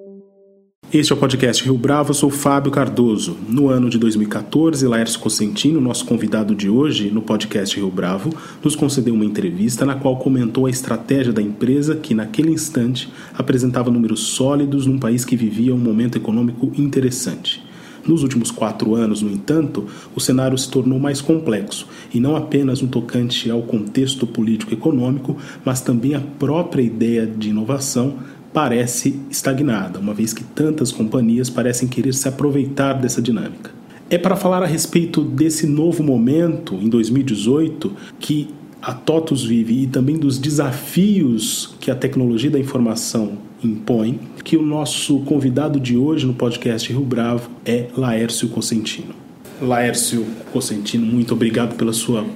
Este 0.92 1.10
é 1.10 1.16
o 1.16 1.18
podcast 1.18 1.64
Rio 1.64 1.78
Bravo, 1.78 2.10
eu 2.10 2.14
sou 2.14 2.28
Fábio 2.28 2.70
Cardoso. 2.70 3.34
No 3.48 3.70
ano 3.70 3.88
de 3.88 3.96
2014, 3.96 4.86
Laércio 4.86 5.18
Cosentino, 5.20 5.80
nosso 5.80 6.04
convidado 6.04 6.54
de 6.54 6.68
hoje 6.68 7.10
no 7.10 7.22
podcast 7.22 7.74
Rio 7.74 7.90
Bravo, 7.90 8.28
nos 8.62 8.76
concedeu 8.76 9.14
uma 9.14 9.24
entrevista 9.24 9.86
na 9.86 9.94
qual 9.94 10.18
comentou 10.18 10.66
a 10.66 10.70
estratégia 10.70 11.32
da 11.32 11.40
empresa 11.40 11.96
que, 11.96 12.12
naquele 12.12 12.50
instante, 12.50 13.10
apresentava 13.32 13.90
números 13.90 14.20
sólidos 14.20 14.84
num 14.84 14.98
país 14.98 15.24
que 15.24 15.34
vivia 15.34 15.74
um 15.74 15.78
momento 15.78 16.18
econômico 16.18 16.70
interessante. 16.76 17.64
Nos 18.06 18.22
últimos 18.22 18.50
quatro 18.50 18.94
anos, 18.94 19.22
no 19.22 19.30
entanto, 19.30 19.86
o 20.14 20.20
cenário 20.20 20.58
se 20.58 20.70
tornou 20.70 20.98
mais 20.98 21.22
complexo, 21.22 21.86
e 22.12 22.20
não 22.20 22.36
apenas 22.36 22.82
um 22.82 22.86
tocante 22.86 23.50
ao 23.50 23.62
contexto 23.62 24.26
político-econômico, 24.26 25.38
mas 25.64 25.80
também 25.80 26.14
a 26.14 26.20
própria 26.20 26.82
ideia 26.82 27.26
de 27.26 27.48
inovação 27.48 28.18
parece 28.52 29.18
estagnada, 29.30 29.98
uma 29.98 30.12
vez 30.12 30.32
que 30.32 30.44
tantas 30.44 30.92
companhias 30.92 31.48
parecem 31.48 31.88
querer 31.88 32.12
se 32.12 32.28
aproveitar 32.28 32.94
dessa 32.94 33.22
dinâmica. 33.22 33.70
É 34.10 34.18
para 34.18 34.36
falar 34.36 34.62
a 34.62 34.66
respeito 34.66 35.22
desse 35.22 35.66
novo 35.66 36.02
momento, 36.02 36.74
em 36.74 36.88
2018, 36.88 37.92
que 38.20 38.50
a 38.82 38.92
TOTUS 38.92 39.44
vive 39.44 39.84
e 39.84 39.86
também 39.86 40.18
dos 40.18 40.38
desafios 40.38 41.74
que 41.80 41.90
a 41.90 41.94
tecnologia 41.94 42.50
da 42.50 42.58
informação 42.58 43.38
impõe, 43.64 44.18
que 44.44 44.56
o 44.56 44.62
nosso 44.62 45.20
convidado 45.20 45.78
de 45.78 45.96
hoje 45.96 46.26
no 46.26 46.34
podcast 46.34 46.92
Rio 46.92 47.04
Bravo 47.04 47.48
é 47.64 47.86
Laércio 47.96 48.48
Cosentino. 48.48 49.14
Laércio 49.60 50.26
Cosentino, 50.52 51.06
muito 51.06 51.32
obrigado 51.32 51.76
pela 51.76 51.92
sua 51.92 52.26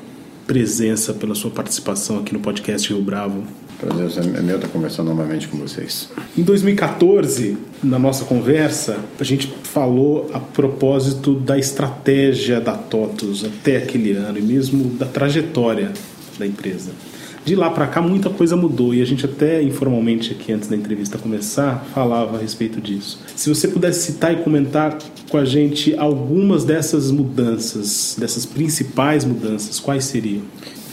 presença, 0.46 1.12
pela 1.12 1.34
sua 1.34 1.50
participação 1.50 2.20
aqui 2.20 2.32
no 2.32 2.38
podcast 2.38 2.88
Rio 2.88 3.02
Bravo. 3.02 3.42
Prazer 3.78 4.24
é 4.36 4.40
meu 4.40 4.56
estar 4.56 4.68
conversando 4.68 5.08
novamente 5.08 5.48
com 5.48 5.58
vocês. 5.58 6.08
Em 6.36 6.42
2014, 6.42 7.58
na 7.82 7.98
nossa 7.98 8.24
conversa, 8.24 8.98
a 9.20 9.24
gente 9.24 9.52
falou 9.64 10.30
a 10.32 10.40
propósito 10.40 11.34
da 11.34 11.58
estratégia 11.58 12.60
da 12.60 12.72
TOTUS 12.72 13.44
até 13.44 13.76
aquele 13.76 14.12
ano 14.12 14.38
e 14.38 14.42
mesmo 14.42 14.84
da 14.94 15.04
trajetória 15.04 15.92
da 16.38 16.46
empresa. 16.46 16.92
De 17.44 17.54
lá 17.54 17.70
para 17.70 17.86
cá, 17.86 18.02
muita 18.02 18.28
coisa 18.28 18.56
mudou 18.56 18.92
e 18.92 19.00
a 19.00 19.04
gente 19.04 19.24
até 19.24 19.62
informalmente 19.62 20.32
aqui 20.32 20.52
antes 20.52 20.68
da 20.68 20.74
entrevista 20.74 21.16
começar 21.16 21.86
falava 21.94 22.36
a 22.36 22.40
respeito 22.40 22.80
disso. 22.80 23.20
Se 23.36 23.48
você 23.48 23.68
pudesse 23.68 24.10
citar 24.10 24.32
e 24.32 24.42
comentar 24.42 24.98
com 25.30 25.36
a 25.36 25.44
gente 25.44 25.94
algumas 25.96 26.64
dessas 26.64 27.10
mudanças, 27.12 28.16
dessas 28.18 28.44
principais 28.44 29.24
mudanças, 29.24 29.78
quais 29.78 30.04
seriam? 30.06 30.42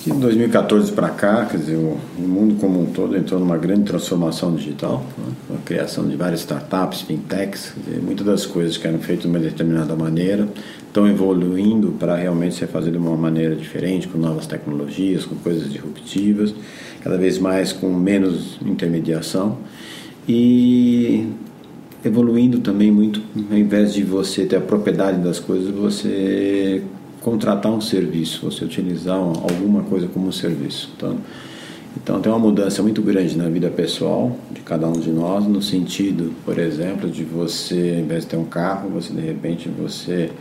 De 0.05 0.11
2014 0.11 0.91
para 0.91 1.07
cá, 1.07 1.45
quer 1.45 1.55
dizer, 1.55 1.77
o, 1.77 1.97
mundo 2.21 2.55
como 2.59 2.81
um 2.81 2.87
todo 2.87 3.15
entrou 3.15 3.39
numa 3.39 3.57
grande 3.57 3.83
transformação 3.83 4.53
digital, 4.53 5.01
né? 5.17 5.33
a 5.55 5.65
criação 5.65 6.05
de 6.05 6.17
várias 6.17 6.41
startups, 6.41 7.03
fintechs, 7.03 7.73
dizer, 7.77 8.01
muitas 8.01 8.25
das 8.25 8.45
coisas 8.45 8.75
que 8.75 8.85
eram 8.85 8.99
feitas 8.99 9.23
de 9.23 9.29
uma 9.29 9.39
determinada 9.39 9.95
maneira 9.95 10.45
estão 10.85 11.07
evoluindo 11.07 11.93
para 11.97 12.17
realmente 12.17 12.55
ser 12.55 12.67
fazer 12.67 12.91
de 12.91 12.97
uma 12.97 13.15
maneira 13.15 13.55
diferente, 13.55 14.09
com 14.09 14.17
novas 14.17 14.45
tecnologias, 14.45 15.23
com 15.23 15.35
coisas 15.35 15.71
disruptivas, 15.71 16.53
cada 17.01 17.17
vez 17.17 17.39
mais 17.39 17.72
com 17.72 17.88
menos 17.94 18.59
intermediação 18.66 19.57
e 20.28 21.29
evoluindo 22.03 22.59
também 22.59 22.91
muito, 22.91 23.22
ao 23.49 23.57
invés 23.57 23.94
de 23.94 24.03
você 24.03 24.44
ter 24.45 24.57
a 24.57 24.61
propriedade 24.61 25.19
das 25.19 25.39
coisas, 25.39 25.73
você 25.73 26.83
contratar 27.23 27.72
um 27.72 27.81
serviço, 27.81 28.50
você 28.50 28.66
utilizar 28.66 29.17
alguma 29.17 29.81
coisa 29.84 30.07
como 30.07 30.31
serviço. 30.31 30.91
Então, 30.95 31.17
então 31.95 32.19
tem 32.19 32.31
uma 32.31 32.39
mudança 32.39 32.84
muito 32.84 33.01
grande 33.01 33.38
na 33.38 33.47
vida 33.50 33.69
pessoal 33.69 34.38
de 34.51 34.61
cada 34.61 34.88
um 34.88 34.94
de 34.94 35.09
nós, 35.09 35.45
no 35.45 35.61
sentido, 35.61 36.34
por 36.44 36.59
exemplo, 36.59 37.09
de 37.09 37.23
você, 37.23 37.94
ao 37.95 38.03
invés 38.03 38.23
de 38.23 38.31
ter 38.31 38.38
um 38.38 38.45
carro, 38.45 38.89
você 38.89 39.13
de 39.13 39.22
repente 39.22 39.69
você 39.69 40.31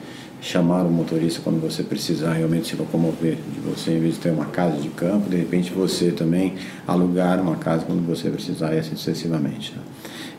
chamar 0.41 0.82
o 0.82 0.91
motorista 0.91 1.41
quando 1.44 1.60
você 1.60 1.84
precisar 1.84 2.32
realmente 2.32 2.66
se 2.66 2.76
locomover, 2.76 3.37
de 3.37 3.60
você, 3.60 3.93
em 3.93 4.00
vez 4.00 4.14
de 4.14 4.20
ter 4.20 4.31
uma 4.31 4.47
casa 4.47 4.76
de 4.78 4.88
campo, 4.88 5.31
de 5.31 5.37
repente 5.37 5.70
você 5.72 6.10
também 6.10 6.54
alugar 6.84 7.41
uma 7.41 7.54
casa 7.54 7.84
quando 7.84 8.04
você 8.04 8.28
precisar 8.28 8.75
e 8.75 8.78
assim 8.81 8.97
sucessivamente. 8.97 9.72
Né? 9.72 9.82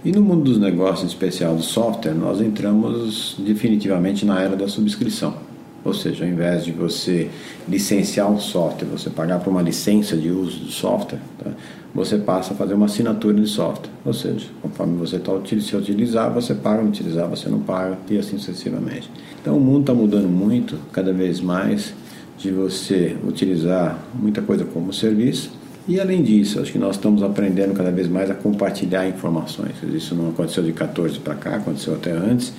E 0.03 0.11
no 0.11 0.21
mundo 0.21 0.43
dos 0.43 0.57
negócios, 0.57 1.03
em 1.03 1.07
especial 1.07 1.55
do 1.55 1.63
software, 1.63 2.13
nós 2.13 2.41
entramos 2.41 3.37
definitivamente 3.39 4.25
na 4.25 4.41
era 4.41 4.57
da 4.57 4.67
subscrição. 4.67 5.52
Ou 5.85 5.93
seja, 5.93 6.23
ao 6.23 6.29
invés 6.29 6.63
de 6.63 6.71
você 6.71 7.29
licenciar 7.67 8.31
um 8.31 8.39
software, 8.39 8.87
você 8.87 9.09
pagar 9.09 9.39
por 9.39 9.49
uma 9.49 9.61
licença 9.61 10.15
de 10.15 10.29
uso 10.29 10.59
do 10.59 10.71
software, 10.71 11.19
tá? 11.37 11.51
você 11.93 12.17
passa 12.17 12.53
a 12.53 12.57
fazer 12.57 12.73
uma 12.73 12.85
assinatura 12.85 13.33
de 13.33 13.47
software. 13.47 13.91
Ou 14.05 14.13
seja, 14.13 14.47
conforme 14.61 14.97
você 14.97 15.17
está 15.17 15.33
se 15.45 15.75
utilizar, 15.75 16.31
você 16.31 16.55
paga, 16.55 16.81
não 16.81 16.89
utilizar, 16.89 17.27
você 17.27 17.49
não 17.49 17.59
paga, 17.59 17.97
e 18.09 18.17
assim 18.17 18.37
sucessivamente. 18.37 19.11
Então 19.41 19.57
o 19.57 19.59
mundo 19.59 19.81
está 19.81 19.93
mudando 19.93 20.29
muito, 20.29 20.77
cada 20.91 21.11
vez 21.11 21.41
mais, 21.41 21.93
de 22.37 22.49
você 22.49 23.15
utilizar 23.27 23.99
muita 24.13 24.41
coisa 24.41 24.63
como 24.63 24.93
serviço. 24.93 25.51
E 25.85 25.99
além 25.99 26.23
disso, 26.23 26.61
acho 26.61 26.71
que 26.71 26.79
nós 26.79 26.95
estamos 26.95 27.21
aprendendo 27.21 27.73
cada 27.73 27.91
vez 27.91 28.07
mais 28.07 28.31
a 28.31 28.33
compartilhar 28.33 29.05
informações. 29.05 29.75
Isso 29.93 30.15
não 30.15 30.29
aconteceu 30.29 30.63
de 30.63 30.71
14 30.71 31.19
para 31.19 31.35
cá, 31.35 31.55
aconteceu 31.57 31.93
até 31.93 32.11
antes 32.11 32.53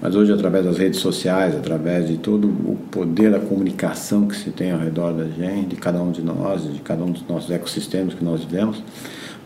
mas 0.00 0.14
hoje, 0.14 0.32
através 0.32 0.64
das 0.64 0.76
redes 0.76 1.00
sociais, 1.00 1.54
através 1.54 2.06
de 2.08 2.16
todo 2.16 2.46
o 2.46 2.76
poder 2.90 3.30
da 3.30 3.40
comunicação 3.40 4.26
que 4.26 4.36
se 4.36 4.50
tem 4.50 4.72
ao 4.72 4.78
redor 4.78 5.12
da 5.12 5.24
gente, 5.24 5.68
de 5.68 5.76
cada 5.76 6.02
um 6.02 6.10
de 6.10 6.22
nós, 6.22 6.62
de 6.62 6.80
cada 6.80 7.02
um 7.02 7.10
dos 7.10 7.26
nossos 7.26 7.50
ecossistemas 7.50 8.14
que 8.14 8.24
nós 8.24 8.44
vivemos, 8.44 8.82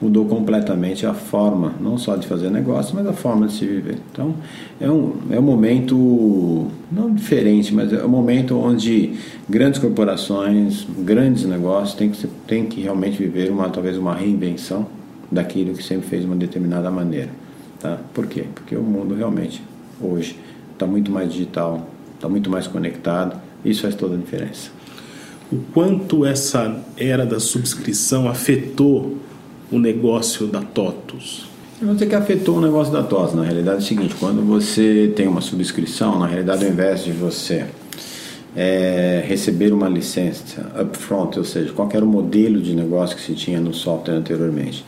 mudou 0.00 0.24
completamente 0.26 1.04
a 1.06 1.12
forma, 1.12 1.74
não 1.80 1.98
só 1.98 2.16
de 2.16 2.26
fazer 2.26 2.50
negócio, 2.50 2.94
mas 2.94 3.06
a 3.06 3.12
forma 3.12 3.46
de 3.46 3.54
se 3.54 3.66
viver. 3.66 3.98
Então, 4.12 4.34
é 4.80 4.90
um, 4.90 5.14
é 5.30 5.38
um 5.38 5.42
momento, 5.42 6.68
não 6.90 7.12
diferente, 7.12 7.74
mas 7.74 7.92
é 7.92 8.04
um 8.04 8.08
momento 8.08 8.56
onde 8.56 9.14
grandes 9.48 9.80
corporações, 9.80 10.86
grandes 10.98 11.44
negócios 11.44 11.94
têm 11.94 12.10
que, 12.10 12.26
têm 12.46 12.66
que 12.66 12.80
realmente 12.80 13.18
viver 13.18 13.50
uma, 13.50 13.68
talvez 13.70 13.96
uma 13.96 14.14
reinvenção 14.14 14.86
daquilo 15.30 15.74
que 15.74 15.82
sempre 15.82 16.08
fez 16.08 16.22
de 16.22 16.28
uma 16.28 16.36
determinada 16.36 16.90
maneira. 16.90 17.30
Tá? 17.80 17.98
Por 18.14 18.26
quê? 18.26 18.44
Porque 18.54 18.76
o 18.76 18.82
mundo 18.82 19.14
realmente 19.14 19.62
hoje 20.00 20.38
está 20.72 20.86
muito 20.86 21.10
mais 21.10 21.32
digital, 21.32 21.88
está 22.14 22.28
muito 22.28 22.50
mais 22.50 22.66
conectado. 22.66 23.40
Isso 23.64 23.82
faz 23.82 23.94
toda 23.94 24.14
a 24.14 24.18
diferença. 24.18 24.70
O 25.50 25.56
quanto 25.72 26.24
essa 26.24 26.80
era 26.96 27.24
da 27.24 27.40
subscrição 27.40 28.28
afetou 28.28 29.16
o 29.70 29.78
negócio 29.78 30.46
da 30.46 30.60
TOTUS? 30.60 31.48
Eu 31.80 31.86
não 31.86 31.98
sei 31.98 32.08
que 32.08 32.14
afetou 32.14 32.58
o 32.58 32.60
negócio 32.60 32.92
da 32.92 33.02
TOTUS. 33.02 33.34
Na 33.34 33.44
realidade 33.44 33.78
é 33.78 33.80
o 33.80 33.82
seguinte, 33.82 34.14
quando 34.18 34.42
você 34.42 35.12
tem 35.16 35.26
uma 35.26 35.40
subscrição, 35.40 36.18
na 36.18 36.26
realidade 36.26 36.64
ao 36.64 36.70
invés 36.70 37.04
de 37.04 37.12
você 37.12 37.66
é, 38.56 39.22
receber 39.26 39.72
uma 39.72 39.88
licença 39.88 40.70
upfront, 40.80 41.38
ou 41.38 41.44
seja, 41.44 41.72
qual 41.72 41.88
era 41.92 42.04
o 42.04 42.08
modelo 42.08 42.60
de 42.60 42.74
negócio 42.74 43.16
que 43.16 43.22
se 43.22 43.34
tinha 43.34 43.60
no 43.60 43.72
software 43.72 44.14
anteriormente, 44.14 44.84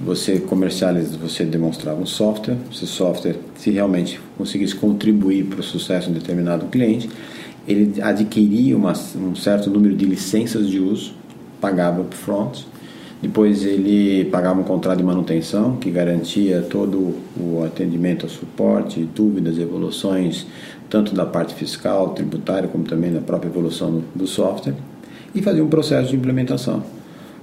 você 0.00 0.38
comercializa, 0.38 1.18
você 1.18 1.44
demonstrava 1.44 2.00
um 2.00 2.06
software, 2.06 2.56
esse 2.72 2.86
software, 2.86 3.36
se 3.56 3.70
realmente 3.70 4.18
conseguisse 4.36 4.74
contribuir 4.74 5.44
para 5.44 5.60
o 5.60 5.62
sucesso 5.62 6.06
de 6.06 6.12
um 6.12 6.18
determinado 6.18 6.66
cliente, 6.66 7.08
ele 7.68 8.00
adquiria 8.00 8.76
uma, 8.76 8.94
um 9.16 9.34
certo 9.36 9.68
número 9.68 9.94
de 9.94 10.06
licenças 10.06 10.68
de 10.68 10.80
uso, 10.80 11.12
pagava 11.60 12.00
upfront, 12.00 12.66
depois 13.20 13.62
ele 13.66 14.24
pagava 14.24 14.58
um 14.58 14.64
contrato 14.64 14.96
de 14.96 15.04
manutenção 15.04 15.76
que 15.76 15.90
garantia 15.90 16.62
todo 16.62 17.16
o 17.36 17.62
atendimento 17.62 18.24
ao 18.24 18.30
suporte, 18.30 19.06
dúvidas, 19.14 19.58
evoluções, 19.58 20.46
tanto 20.88 21.14
da 21.14 21.26
parte 21.26 21.54
fiscal, 21.54 22.10
tributária, 22.14 22.66
como 22.66 22.84
também 22.84 23.12
da 23.12 23.20
própria 23.20 23.50
evolução 23.50 24.02
do 24.14 24.26
software, 24.26 24.74
e 25.34 25.42
fazia 25.42 25.62
um 25.62 25.68
processo 25.68 26.08
de 26.08 26.16
implementação. 26.16 26.82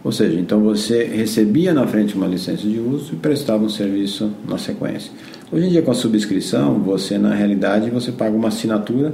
Ou 0.03 0.11
seja, 0.11 0.39
então 0.39 0.61
você 0.61 1.03
recebia 1.03 1.73
na 1.73 1.85
frente 1.87 2.15
uma 2.15 2.27
licença 2.27 2.67
de 2.67 2.79
uso 2.79 3.13
e 3.13 3.15
prestava 3.15 3.63
um 3.63 3.69
serviço 3.69 4.31
na 4.47 4.57
sequência. 4.57 5.11
Hoje 5.51 5.67
em 5.67 5.69
dia 5.69 5.81
com 5.81 5.91
a 5.91 5.95
subscrição, 5.95 6.75
você 6.79 7.17
na 7.17 7.33
realidade 7.33 7.89
você 7.89 8.11
paga 8.11 8.35
uma 8.35 8.49
assinatura 8.49 9.13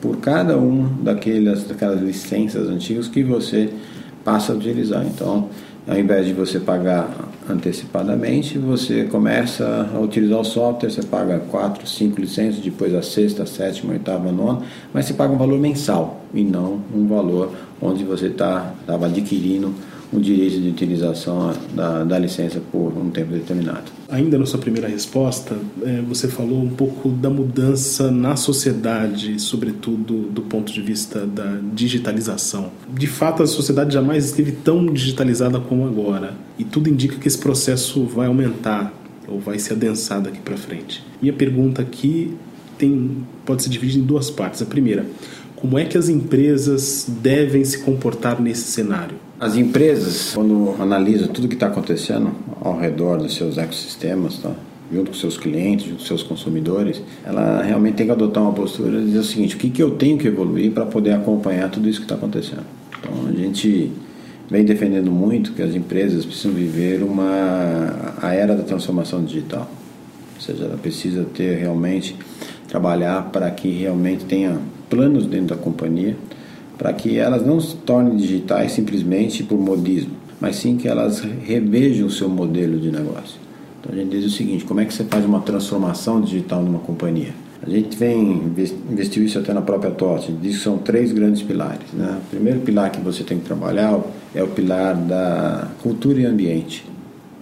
por 0.00 0.18
cada 0.18 0.58
um 0.58 0.86
daquelas, 1.02 1.64
daquelas 1.64 2.02
licenças 2.02 2.68
antigas 2.68 3.08
que 3.08 3.22
você 3.22 3.70
passa 4.24 4.52
a 4.52 4.56
utilizar. 4.56 5.04
Então, 5.06 5.48
ao 5.86 5.98
invés 5.98 6.26
de 6.26 6.32
você 6.32 6.58
pagar 6.58 7.10
antecipadamente, 7.48 8.58
você 8.58 9.04
começa 9.04 9.90
a 9.94 9.98
utilizar 9.98 10.40
o 10.40 10.44
software, 10.44 10.90
você 10.90 11.02
paga 11.02 11.38
4, 11.38 11.86
5 11.86 12.20
licenças, 12.20 12.60
depois 12.60 12.94
a 12.94 13.02
sexta, 13.02 13.42
a 13.42 13.46
sétima, 13.46 13.92
a 13.92 13.92
oitava, 13.92 14.30
a 14.30 14.32
nona, 14.32 14.62
mas 14.92 15.04
você 15.04 15.12
paga 15.12 15.32
um 15.32 15.38
valor 15.38 15.58
mensal 15.58 16.22
e 16.32 16.42
não 16.42 16.80
um 16.94 17.06
valor 17.06 17.52
onde 17.80 18.02
você 18.02 18.28
estava 18.28 18.74
tá, 18.86 19.06
adquirindo 19.06 19.74
o 20.14 20.20
direito 20.20 20.60
de 20.60 20.68
utilização 20.68 21.52
da, 21.74 22.04
da 22.04 22.18
licença 22.18 22.60
por 22.70 22.96
um 22.96 23.10
tempo 23.10 23.32
determinado. 23.32 23.90
Ainda 24.08 24.38
na 24.38 24.46
sua 24.46 24.60
primeira 24.60 24.86
resposta, 24.86 25.56
é, 25.82 26.00
você 26.02 26.28
falou 26.28 26.62
um 26.62 26.70
pouco 26.70 27.08
da 27.08 27.28
mudança 27.28 28.10
na 28.10 28.36
sociedade, 28.36 29.40
sobretudo 29.40 30.28
do 30.30 30.42
ponto 30.42 30.72
de 30.72 30.80
vista 30.80 31.26
da 31.26 31.58
digitalização. 31.74 32.70
De 32.88 33.06
fato, 33.06 33.42
a 33.42 33.46
sociedade 33.46 33.92
jamais 33.92 34.26
esteve 34.26 34.52
tão 34.52 34.86
digitalizada 34.86 35.58
como 35.58 35.86
agora, 35.86 36.34
e 36.58 36.64
tudo 36.64 36.88
indica 36.88 37.16
que 37.16 37.26
esse 37.26 37.38
processo 37.38 38.04
vai 38.04 38.28
aumentar 38.28 38.92
ou 39.26 39.40
vai 39.40 39.58
se 39.58 39.72
adensar 39.72 40.20
daqui 40.20 40.38
para 40.38 40.56
frente. 40.56 41.04
Minha 41.20 41.32
pergunta 41.32 41.82
aqui 41.82 42.34
tem, 42.78 43.24
pode 43.44 43.62
ser 43.62 43.70
dividida 43.70 44.00
em 44.02 44.06
duas 44.06 44.30
partes. 44.30 44.62
A 44.62 44.66
primeira, 44.66 45.06
como 45.56 45.78
é 45.78 45.84
que 45.84 45.96
as 45.96 46.08
empresas 46.08 47.06
devem 47.22 47.64
se 47.64 47.78
comportar 47.78 48.40
nesse 48.40 48.70
cenário? 48.70 49.16
As 49.38 49.56
empresas, 49.56 50.32
quando 50.32 50.76
analisam 50.80 51.28
tudo 51.28 51.48
que 51.48 51.54
está 51.54 51.66
acontecendo 51.66 52.32
ao 52.60 52.78
redor 52.78 53.18
dos 53.18 53.34
seus 53.34 53.58
ecossistemas, 53.58 54.38
tá? 54.38 54.52
junto 54.92 55.10
com 55.10 55.16
seus 55.16 55.36
clientes, 55.36 55.86
junto 55.86 55.98
com 55.98 56.04
seus 56.04 56.22
consumidores, 56.22 57.02
ela 57.24 57.62
realmente 57.62 57.94
tem 57.94 58.06
que 58.06 58.12
adotar 58.12 58.42
uma 58.42 58.52
postura 58.52 59.00
e 59.00 59.04
dizer 59.06 59.18
o 59.18 59.24
seguinte: 59.24 59.56
o 59.56 59.58
que, 59.58 59.70
que 59.70 59.82
eu 59.82 59.92
tenho 59.92 60.16
que 60.18 60.28
evoluir 60.28 60.70
para 60.72 60.86
poder 60.86 61.12
acompanhar 61.12 61.68
tudo 61.68 61.88
isso 61.88 61.98
que 61.98 62.04
está 62.04 62.14
acontecendo? 62.14 62.64
Então 62.98 63.28
a 63.28 63.32
gente 63.32 63.90
vem 64.48 64.64
defendendo 64.64 65.10
muito 65.10 65.52
que 65.52 65.62
as 65.62 65.74
empresas 65.74 66.24
precisam 66.24 66.52
viver 66.52 67.02
uma 67.02 68.14
a 68.22 68.32
era 68.32 68.54
da 68.54 68.62
transformação 68.62 69.24
digital, 69.24 69.68
ou 70.36 70.40
seja, 70.40 70.64
ela 70.64 70.76
precisa 70.76 71.24
ter 71.34 71.58
realmente 71.58 72.16
trabalhar 72.68 73.30
para 73.30 73.50
que 73.50 73.68
realmente 73.68 74.24
tenha 74.26 74.58
planos 74.88 75.26
dentro 75.26 75.48
da 75.48 75.56
companhia 75.56 76.16
para 76.76 76.92
que 76.92 77.18
elas 77.18 77.44
não 77.44 77.60
se 77.60 77.76
tornem 77.76 78.16
digitais 78.16 78.72
simplesmente 78.72 79.42
por 79.42 79.58
modismo, 79.58 80.12
mas 80.40 80.56
sim 80.56 80.76
que 80.76 80.88
elas 80.88 81.20
revejam 81.20 82.06
o 82.06 82.10
seu 82.10 82.28
modelo 82.28 82.78
de 82.78 82.90
negócio. 82.90 83.40
Então 83.80 83.92
a 83.92 83.96
gente 83.96 84.10
diz 84.10 84.24
o 84.24 84.30
seguinte: 84.30 84.64
como 84.64 84.80
é 84.80 84.84
que 84.84 84.94
você 84.94 85.04
faz 85.04 85.24
uma 85.24 85.40
transformação 85.40 86.20
digital 86.20 86.62
numa 86.62 86.80
companhia? 86.80 87.34
A 87.66 87.70
gente 87.70 87.96
vem 87.96 88.52
investiu 88.90 89.24
isso 89.24 89.38
até 89.38 89.54
na 89.54 89.62
própria 89.62 89.90
TOT, 89.90 90.32
diz 90.32 90.56
que 90.56 90.62
são 90.62 90.76
três 90.76 91.12
grandes 91.12 91.42
pilares. 91.42 91.92
Né? 91.94 92.18
O 92.26 92.30
primeiro 92.30 92.60
pilar 92.60 92.90
que 92.90 93.00
você 93.00 93.24
tem 93.24 93.38
que 93.38 93.44
trabalhar 93.44 93.98
é 94.34 94.42
o 94.42 94.48
pilar 94.48 94.94
da 94.94 95.68
cultura 95.82 96.20
e 96.20 96.26
ambiente, 96.26 96.84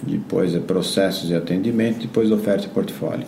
depois 0.07 0.55
é 0.55 0.61
processos 0.61 1.31
e 1.31 1.35
atendimento, 1.35 2.03
depois 2.03 2.31
oferta 2.31 2.67
e 2.67 2.69
portfólio. 2.69 3.27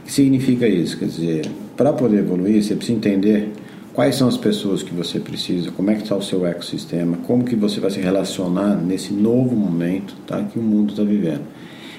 O 0.00 0.06
que 0.06 0.12
significa 0.12 0.66
isso? 0.66 0.98
Quer 0.98 1.06
dizer, 1.06 1.46
para 1.76 1.92
poder 1.92 2.18
evoluir, 2.18 2.62
você 2.62 2.74
precisa 2.74 2.96
entender 2.96 3.52
quais 3.96 4.14
são 4.14 4.28
as 4.28 4.36
pessoas 4.36 4.82
que 4.82 4.92
você 4.92 5.18
precisa, 5.18 5.70
como 5.70 5.90
é 5.90 5.94
que 5.94 6.02
está 6.02 6.14
o 6.14 6.22
seu 6.22 6.46
ecossistema, 6.46 7.16
como 7.26 7.44
que 7.44 7.56
você 7.56 7.80
vai 7.80 7.90
se 7.90 7.98
relacionar 7.98 8.76
nesse 8.76 9.10
novo 9.10 9.56
momento 9.56 10.14
tá, 10.26 10.42
que 10.42 10.58
o 10.58 10.62
mundo 10.62 10.90
está 10.90 11.02
vivendo. 11.02 11.40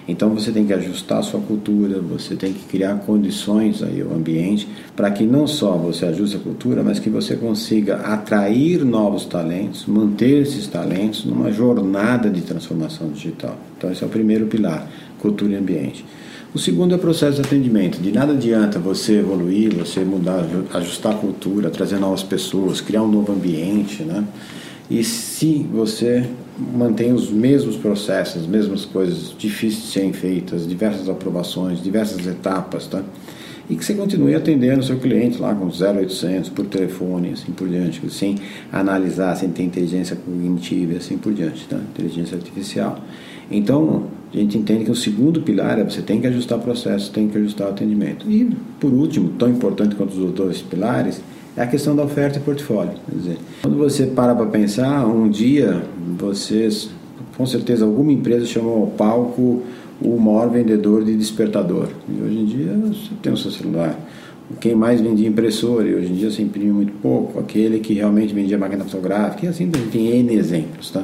Então 0.07 0.29
você 0.29 0.51
tem 0.51 0.63
que 0.63 0.71
ajustar 0.73 1.17
a 1.17 1.23
sua 1.23 1.41
cultura, 1.41 1.99
você 1.99 2.35
tem 2.35 2.53
que 2.53 2.65
criar 2.65 2.99
condições 2.99 3.81
aí 3.81 3.99
ao 3.99 4.13
ambiente 4.13 4.69
para 4.95 5.09
que 5.09 5.23
não 5.23 5.47
só 5.47 5.71
você 5.71 6.05
ajuste 6.05 6.37
a 6.37 6.39
cultura, 6.39 6.83
mas 6.83 6.99
que 6.99 7.09
você 7.09 7.35
consiga 7.35 7.95
atrair 7.95 8.85
novos 8.85 9.25
talentos, 9.25 9.87
manter 9.87 10.43
esses 10.43 10.67
talentos 10.67 11.25
numa 11.25 11.51
jornada 11.51 12.29
de 12.29 12.41
transformação 12.41 13.09
digital. 13.09 13.57
Então 13.75 13.91
esse 13.91 14.03
é 14.03 14.05
o 14.05 14.09
primeiro 14.09 14.45
pilar, 14.45 14.87
cultura 15.19 15.53
e 15.53 15.55
ambiente. 15.55 16.05
O 16.57 16.59
segundo 16.59 16.91
é 16.91 16.95
o 16.95 16.99
processo 16.99 17.39
de 17.39 17.41
atendimento. 17.41 18.01
De 18.01 18.11
nada 18.11 18.33
adianta 18.33 18.79
você 18.79 19.19
evoluir, 19.19 19.75
você 19.75 19.99
mudar, 19.99 20.43
ajustar 20.73 21.11
a 21.13 21.15
cultura, 21.15 21.69
trazer 21.69 21.99
novas 21.99 22.23
pessoas, 22.23 22.81
criar 22.81 23.03
um 23.03 23.07
novo 23.07 23.31
ambiente, 23.31 24.01
né? 24.01 24.23
E 24.89 25.03
se 25.03 25.63
você 25.71 26.27
mantém 26.57 27.13
os 27.13 27.29
mesmos 27.29 27.75
processos, 27.75 28.41
as 28.41 28.47
mesmas 28.47 28.85
coisas 28.85 29.35
difíceis 29.37 29.83
de 29.83 29.91
serem 29.91 30.13
feitas, 30.13 30.67
diversas 30.67 31.07
aprovações, 31.07 31.79
diversas 31.79 32.25
etapas, 32.25 32.87
tá? 32.87 33.03
E 33.69 33.75
que 33.75 33.85
você 33.85 33.93
continue 33.93 34.33
atendendo 34.33 34.79
o 34.79 34.83
seu 34.83 34.97
cliente 34.97 35.39
lá 35.39 35.53
com 35.53 35.67
0800 35.67 36.49
por 36.49 36.65
telefone, 36.65 37.33
assim 37.33 37.51
por 37.51 37.69
diante, 37.69 38.01
sem 38.09 38.35
analisar, 38.73 39.35
sem 39.35 39.49
ter 39.49 39.61
inteligência 39.61 40.15
cognitiva 40.15 40.93
e 40.93 40.97
assim 40.97 41.19
por 41.19 41.31
diante, 41.35 41.67
tá? 41.67 41.77
Inteligência 41.77 42.35
artificial. 42.35 42.99
Então, 43.51 44.07
a 44.33 44.37
gente 44.37 44.57
entende 44.57 44.85
que 44.85 44.91
o 44.91 44.95
segundo 44.95 45.41
pilar 45.41 45.79
é 45.79 45.83
você 45.83 46.01
tem 46.01 46.19
que 46.19 46.27
ajustar 46.27 46.57
o 46.57 46.61
processo, 46.61 47.11
tem 47.11 47.27
que 47.27 47.37
ajustar 47.37 47.67
o 47.67 47.71
atendimento. 47.71 48.29
E, 48.29 48.49
por 48.79 48.91
último, 48.91 49.29
tão 49.37 49.49
importante 49.49 49.95
quanto 49.95 50.11
os 50.11 50.19
outros 50.19 50.61
pilares, 50.61 51.21
é 51.55 51.61
a 51.61 51.67
questão 51.67 51.95
da 51.95 52.03
oferta 52.03 52.37
e 52.37 52.41
portfólio. 52.41 52.93
Dizer, 53.11 53.37
quando 53.61 53.77
você 53.77 54.05
para 54.05 54.35
para 54.35 54.45
pensar, 54.45 55.05
um 55.07 55.29
dia 55.29 55.81
vocês, 56.17 56.89
com 57.35 57.45
certeza, 57.45 57.85
alguma 57.85 58.11
empresa 58.11 58.45
chamou 58.45 58.81
ao 58.81 58.87
palco 58.87 59.63
o 60.01 60.19
maior 60.19 60.49
vendedor 60.49 61.03
de 61.03 61.15
despertador. 61.15 61.87
E 62.07 62.21
hoje 62.21 62.37
em 62.37 62.45
dia 62.45 62.73
você 62.73 63.09
tem 63.21 63.33
o 63.33 63.37
seu 63.37 63.49
celular. 63.49 63.97
Quem 64.61 64.75
mais 64.75 65.01
vendia 65.01 65.27
impressora 65.27 65.87
e 65.87 65.95
hoje 65.95 66.11
em 66.11 66.15
dia 66.15 66.31
você 66.31 66.41
imprime 66.41 66.71
muito 66.71 66.93
pouco. 67.01 67.39
Aquele 67.39 67.79
que 67.79 67.93
realmente 67.93 68.33
vendia 68.33 68.57
máquina 68.57 68.85
fotográfica. 68.85 69.45
E 69.45 69.49
assim 69.49 69.69
tem 69.69 70.07
N 70.19 70.35
exemplos. 70.35 70.91
Tá? 70.91 71.03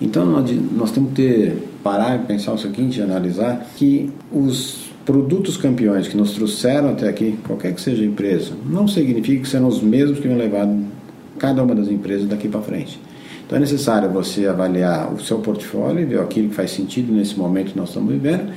Então 0.00 0.24
nós, 0.24 0.50
nós 0.76 0.92
temos 0.92 1.10
que 1.10 1.16
ter, 1.16 1.56
parar 1.88 2.16
e 2.16 2.26
pensar 2.26 2.52
o 2.52 2.58
seguinte, 2.58 3.00
analisar 3.00 3.66
que 3.74 4.10
os 4.30 4.90
produtos 5.06 5.56
campeões 5.56 6.06
que 6.06 6.18
nos 6.18 6.32
trouxeram 6.32 6.90
até 6.90 7.08
aqui, 7.08 7.38
qualquer 7.46 7.72
que 7.72 7.80
seja 7.80 8.02
a 8.02 8.06
empresa, 8.06 8.52
não 8.68 8.86
significa 8.86 9.40
que 9.40 9.48
serão 9.48 9.68
os 9.68 9.80
mesmos 9.80 10.18
que 10.20 10.28
vão 10.28 10.36
levar 10.36 10.68
cada 11.38 11.62
uma 11.62 11.74
das 11.74 11.88
empresas 11.88 12.28
daqui 12.28 12.46
para 12.46 12.60
frente. 12.60 13.00
Então 13.46 13.56
é 13.56 13.60
necessário 13.62 14.10
você 14.10 14.46
avaliar 14.46 15.10
o 15.14 15.18
seu 15.18 15.38
portfólio, 15.38 16.06
ver 16.06 16.20
aquilo 16.20 16.50
que 16.50 16.54
faz 16.54 16.72
sentido 16.72 17.10
nesse 17.10 17.38
momento 17.38 17.72
que 17.72 17.78
nós 17.78 17.88
estamos 17.88 18.12
vivendo 18.12 18.52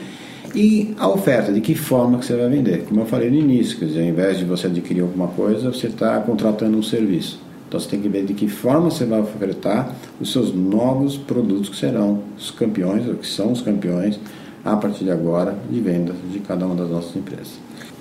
e 0.54 0.94
a 1.00 1.08
oferta, 1.08 1.54
de 1.54 1.62
que 1.62 1.74
forma 1.74 2.18
que 2.18 2.26
você 2.26 2.36
vai 2.36 2.50
vender. 2.50 2.84
Como 2.84 3.00
eu 3.00 3.06
falei 3.06 3.30
no 3.30 3.38
início, 3.38 3.78
quer 3.78 3.86
dizer, 3.86 4.02
ao 4.02 4.08
invés 4.08 4.38
de 4.38 4.44
você 4.44 4.68
adquirir 4.68 5.04
alguma 5.04 5.30
coisa, 5.30 5.72
você 5.72 5.88
está 5.88 6.20
contratando 6.20 6.78
um 6.78 6.84
serviço. 6.84 7.40
Então 7.72 7.80
você 7.80 7.88
tem 7.88 8.02
que 8.02 8.10
ver 8.10 8.26
de 8.26 8.34
que 8.34 8.50
forma 8.50 8.92
você 8.92 9.06
vai 9.06 9.22
ofertar 9.22 9.96
os 10.20 10.34
seus 10.34 10.54
novos 10.54 11.16
produtos 11.16 11.70
que 11.70 11.78
serão 11.78 12.20
os 12.38 12.52
campeões, 12.52 13.08
ou 13.08 13.14
que 13.14 13.26
são 13.26 13.54
os 13.54 13.62
campeões, 13.62 14.20
a 14.62 14.76
partir 14.76 15.06
de 15.06 15.12
agora, 15.12 15.58
de 15.72 15.80
vendas 15.80 16.18
de 16.30 16.40
cada 16.40 16.66
uma 16.66 16.76
das 16.76 16.90
nossas 16.90 17.16
empresas. 17.16 17.54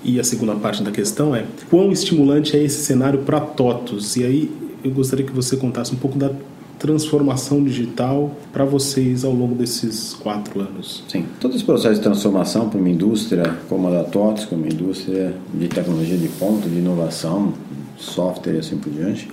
E 0.03 0.19
a 0.19 0.25
segunda 0.25 0.55
parte 0.55 0.83
da 0.83 0.91
questão 0.91 1.33
é 1.33 1.45
quão 1.69 1.89
estimulante 1.89 2.57
é 2.57 2.61
esse 2.61 2.83
cenário 2.83 3.19
para 3.19 3.39
TOTOS? 3.39 4.17
E 4.17 4.25
aí 4.25 4.51
eu 4.83 4.91
gostaria 4.91 5.25
que 5.25 5.31
você 5.31 5.55
contasse 5.55 5.95
um 5.95 5.97
pouco 5.97 6.19
da 6.19 6.31
transformação 6.77 7.63
digital 7.63 8.35
para 8.51 8.65
vocês 8.65 9.23
ao 9.23 9.31
longo 9.31 9.55
desses 9.55 10.13
quatro 10.15 10.59
anos? 10.59 11.01
Sim, 11.07 11.25
todo 11.39 11.55
esse 11.55 11.63
processo 11.63 11.95
de 11.95 12.01
transformação 12.01 12.67
para 12.67 12.77
uma 12.77 12.89
indústria 12.89 13.55
como 13.69 13.87
a 13.87 13.91
da 13.91 14.03
TOTS, 14.03 14.43
como 14.43 14.63
uma 14.63 14.73
indústria 14.73 15.33
de 15.53 15.69
tecnologia 15.69 16.17
de 16.17 16.27
ponta, 16.27 16.67
de 16.67 16.75
inovação, 16.75 17.53
software 17.97 18.55
e 18.55 18.57
assim 18.59 18.77
por 18.77 18.91
diante, 18.91 19.29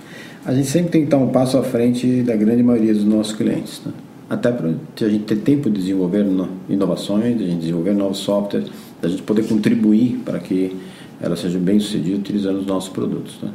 a 0.49 0.53
gente 0.55 0.67
sempre 0.67 0.89
tem 0.89 1.01
que 1.01 1.07
estar 1.07 1.17
um 1.17 1.27
passo 1.27 1.59
à 1.59 1.63
frente 1.63 2.23
da 2.23 2.35
grande 2.35 2.63
maioria 2.63 2.91
dos 2.91 3.05
nossos 3.05 3.33
clientes. 3.33 3.83
Né? 3.85 3.93
Até 4.27 4.51
para 4.51 4.69
a 4.69 5.09
gente 5.09 5.23
ter 5.23 5.35
tempo 5.35 5.69
de 5.69 5.79
desenvolver 5.79 6.25
inovações, 6.67 7.37
de 7.37 7.43
a 7.43 7.47
gente 7.47 7.59
desenvolver 7.59 7.93
novos 7.93 8.17
softwares, 8.17 8.67
da 8.99 9.07
gente 9.07 9.21
poder 9.21 9.47
contribuir 9.47 10.19
para 10.25 10.39
que 10.39 10.75
ela 11.21 11.35
seja 11.35 11.59
bem 11.59 11.79
sucedida 11.79 12.17
utilizando 12.17 12.61
os 12.61 12.65
nossos 12.65 12.89
produtos. 12.89 13.37
Né? 13.43 13.51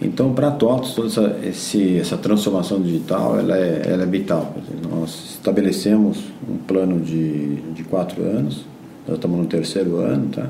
Então, 0.00 0.34
para 0.34 0.46
a 0.46 0.50
TOTOS, 0.52 0.94
toda 0.94 1.08
essa, 1.08 1.36
esse, 1.42 1.98
essa 1.98 2.16
transformação 2.16 2.80
digital 2.80 3.40
ela 3.40 3.58
é, 3.58 3.82
ela 3.84 4.04
é 4.04 4.06
vital. 4.06 4.54
Nós 4.88 5.32
estabelecemos 5.32 6.18
um 6.48 6.58
plano 6.58 7.00
de, 7.00 7.56
de 7.72 7.82
quatro 7.82 8.22
anos, 8.22 8.64
nós 9.04 9.16
estamos 9.16 9.36
no 9.36 9.46
terceiro 9.46 9.96
ano, 9.96 10.28
tá? 10.28 10.48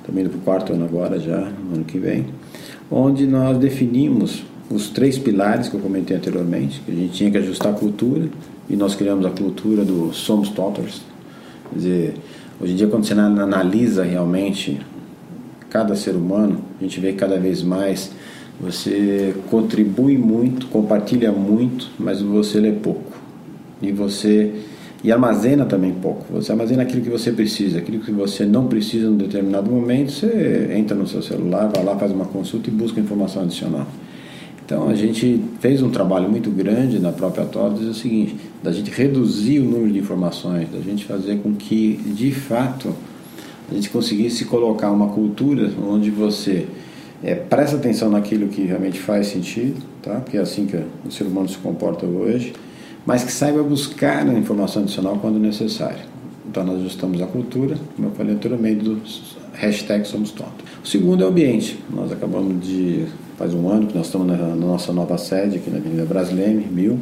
estamos 0.00 0.22
indo 0.22 0.30
para 0.30 0.38
o 0.38 0.42
quarto 0.42 0.72
ano 0.72 0.86
agora 0.86 1.20
já, 1.20 1.38
no 1.38 1.76
ano 1.76 1.84
que 1.84 2.00
vem, 2.00 2.26
onde 2.90 3.28
nós 3.28 3.56
definimos 3.58 4.49
os 4.70 4.88
três 4.88 5.18
pilares 5.18 5.68
que 5.68 5.74
eu 5.74 5.80
comentei 5.80 6.16
anteriormente, 6.16 6.80
que 6.80 6.92
a 6.92 6.94
gente 6.94 7.12
tinha 7.12 7.30
que 7.30 7.38
ajustar 7.38 7.72
a 7.72 7.76
cultura, 7.76 8.28
e 8.68 8.76
nós 8.76 8.94
criamos 8.94 9.26
a 9.26 9.30
cultura 9.30 9.84
do 9.84 10.12
Somos 10.12 10.48
Totters. 10.50 11.02
Quer 11.70 11.76
dizer, 11.76 12.14
hoje 12.60 12.72
em 12.72 12.76
dia, 12.76 12.86
quando 12.86 13.04
você 13.04 13.12
analisa 13.14 14.04
realmente 14.04 14.80
cada 15.68 15.96
ser 15.96 16.14
humano, 16.14 16.60
a 16.78 16.84
gente 16.84 17.00
vê 17.00 17.12
que 17.12 17.18
cada 17.18 17.36
vez 17.36 17.62
mais 17.62 18.12
você 18.60 19.34
contribui 19.50 20.16
muito, 20.16 20.66
compartilha 20.68 21.32
muito, 21.32 21.90
mas 21.98 22.22
você 22.22 22.60
lê 22.60 22.70
pouco. 22.70 23.10
E 23.82 23.90
você 23.90 24.54
e 25.02 25.10
armazena 25.10 25.64
também 25.64 25.92
pouco. 25.94 26.26
Você 26.30 26.52
armazena 26.52 26.82
aquilo 26.82 27.02
que 27.02 27.08
você 27.08 27.32
precisa, 27.32 27.78
aquilo 27.78 28.00
que 28.00 28.12
você 28.12 28.44
não 28.44 28.66
precisa 28.66 29.06
em 29.06 29.10
um 29.10 29.16
determinado 29.16 29.70
momento, 29.70 30.12
você 30.12 30.70
entra 30.76 30.94
no 30.94 31.08
seu 31.08 31.22
celular, 31.22 31.70
vai 31.74 31.82
lá, 31.82 31.96
faz 31.96 32.12
uma 32.12 32.26
consulta 32.26 32.68
e 32.68 32.72
busca 32.72 33.00
informação 33.00 33.42
adicional. 33.42 33.86
Então 34.70 34.88
a 34.88 34.94
gente 34.94 35.42
fez 35.58 35.82
um 35.82 35.90
trabalho 35.90 36.30
muito 36.30 36.48
grande 36.48 37.00
na 37.00 37.10
própria 37.10 37.44
TODES, 37.44 37.88
é 37.88 37.90
o 37.90 37.94
seguinte, 37.94 38.36
da 38.62 38.70
gente 38.70 38.88
reduzir 38.88 39.58
o 39.58 39.64
número 39.64 39.90
de 39.90 39.98
informações, 39.98 40.68
da 40.70 40.78
gente 40.78 41.06
fazer 41.06 41.40
com 41.42 41.52
que 41.56 41.96
de 42.14 42.30
fato 42.30 42.94
a 43.68 43.74
gente 43.74 43.90
conseguisse 43.90 44.44
colocar 44.44 44.92
uma 44.92 45.08
cultura 45.08 45.72
onde 45.84 46.08
você 46.08 46.68
é, 47.20 47.34
presta 47.34 47.78
atenção 47.78 48.10
naquilo 48.10 48.46
que 48.46 48.62
realmente 48.62 49.00
faz 49.00 49.26
sentido, 49.26 49.82
tá? 50.00 50.20
porque 50.20 50.36
é 50.36 50.40
assim 50.40 50.66
que 50.66 50.76
o 51.04 51.10
ser 51.10 51.24
humano 51.24 51.48
se 51.48 51.58
comporta 51.58 52.06
hoje, 52.06 52.52
mas 53.04 53.24
que 53.24 53.32
saiba 53.32 53.64
buscar 53.64 54.24
a 54.24 54.32
informação 54.34 54.84
adicional 54.84 55.18
quando 55.20 55.40
necessário. 55.40 56.04
Então 56.48 56.64
nós 56.64 56.78
ajustamos 56.78 57.20
a 57.20 57.26
cultura, 57.26 57.76
como 57.96 58.06
eu 58.06 58.12
falei 58.12 58.36
anteriormente, 58.36 58.84
do 58.84 59.00
hashtag 59.52 60.06
Somos 60.06 60.30
Tontos. 60.30 60.64
O 60.84 60.86
segundo 60.86 61.24
é 61.24 61.26
o 61.26 61.30
ambiente. 61.30 61.76
Nós 61.92 62.12
acabamos 62.12 62.64
de, 62.64 63.06
faz 63.40 63.54
um 63.54 63.70
ano 63.70 63.86
que 63.86 63.96
nós 63.96 64.04
estamos 64.04 64.26
na, 64.26 64.36
nossa 64.54 64.92
nova 64.92 65.16
sede 65.16 65.56
aqui 65.56 65.70
na 65.70 65.78
Avenida 65.78 66.04
Brasileme, 66.04 66.66
Mil, 66.70 66.98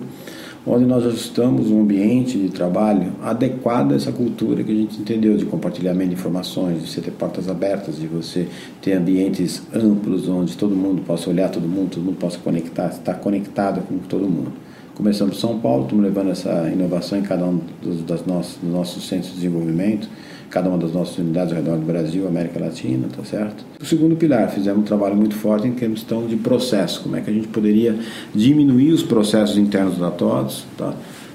onde 0.64 0.84
nós 0.84 1.04
ajustamos 1.04 1.68
um 1.68 1.80
ambiente 1.80 2.38
de 2.38 2.48
trabalho 2.50 3.10
adequado 3.24 3.90
a 3.90 3.96
essa 3.96 4.12
cultura 4.12 4.62
que 4.62 4.70
a 4.70 4.74
gente 4.74 5.00
entendeu 5.00 5.36
de 5.36 5.44
compartilhamento 5.44 6.10
de 6.10 6.14
informações, 6.14 6.80
de 6.80 6.88
você 6.88 7.00
ter 7.00 7.10
portas 7.10 7.48
abertas, 7.48 7.96
de 7.96 8.06
você 8.06 8.46
ter 8.80 8.92
ambientes 8.92 9.62
amplos 9.74 10.28
onde 10.28 10.56
todo 10.56 10.76
mundo 10.76 11.02
possa 11.02 11.28
olhar 11.28 11.50
todo 11.50 11.66
mundo, 11.66 11.90
todo 11.94 12.04
mundo 12.04 12.18
possa 12.18 12.38
conectar, 12.38 12.86
estar 12.86 13.14
conectado 13.14 13.80
com 13.80 13.98
todo 13.98 14.28
mundo. 14.28 14.52
Começamos 14.94 15.40
São 15.40 15.58
Paulo, 15.58 15.84
estamos 15.84 16.04
levando 16.04 16.30
essa 16.30 16.70
inovação 16.72 17.18
em 17.18 17.22
cada 17.22 17.44
um 17.46 17.60
dos, 17.82 18.04
das 18.04 18.24
nossos, 18.24 18.58
dos 18.62 18.72
nossos 18.72 19.08
centros 19.08 19.30
de 19.30 19.40
desenvolvimento, 19.40 20.08
cada 20.50 20.68
uma 20.68 20.78
das 20.78 20.92
nossas 20.92 21.18
unidades 21.18 21.52
ao 21.52 21.58
redor 21.58 21.76
do 21.76 21.86
Brasil, 21.86 22.26
América 22.26 22.60
Latina, 22.60 23.08
tá 23.14 23.24
certo? 23.24 23.64
O 23.80 23.84
segundo 23.84 24.16
pilar, 24.16 24.50
fizemos 24.50 24.80
um 24.80 24.84
trabalho 24.84 25.16
muito 25.16 25.34
forte 25.34 25.66
em 25.66 25.72
questão 25.72 26.26
de 26.26 26.36
processo, 26.36 27.02
como 27.02 27.16
é 27.16 27.20
que 27.20 27.30
a 27.30 27.32
gente 27.32 27.48
poderia 27.48 27.94
diminuir 28.34 28.92
os 28.92 29.02
processos 29.02 29.58
internos 29.58 29.98
da 29.98 30.10
TODS, 30.10 30.64
tá? 30.76 30.94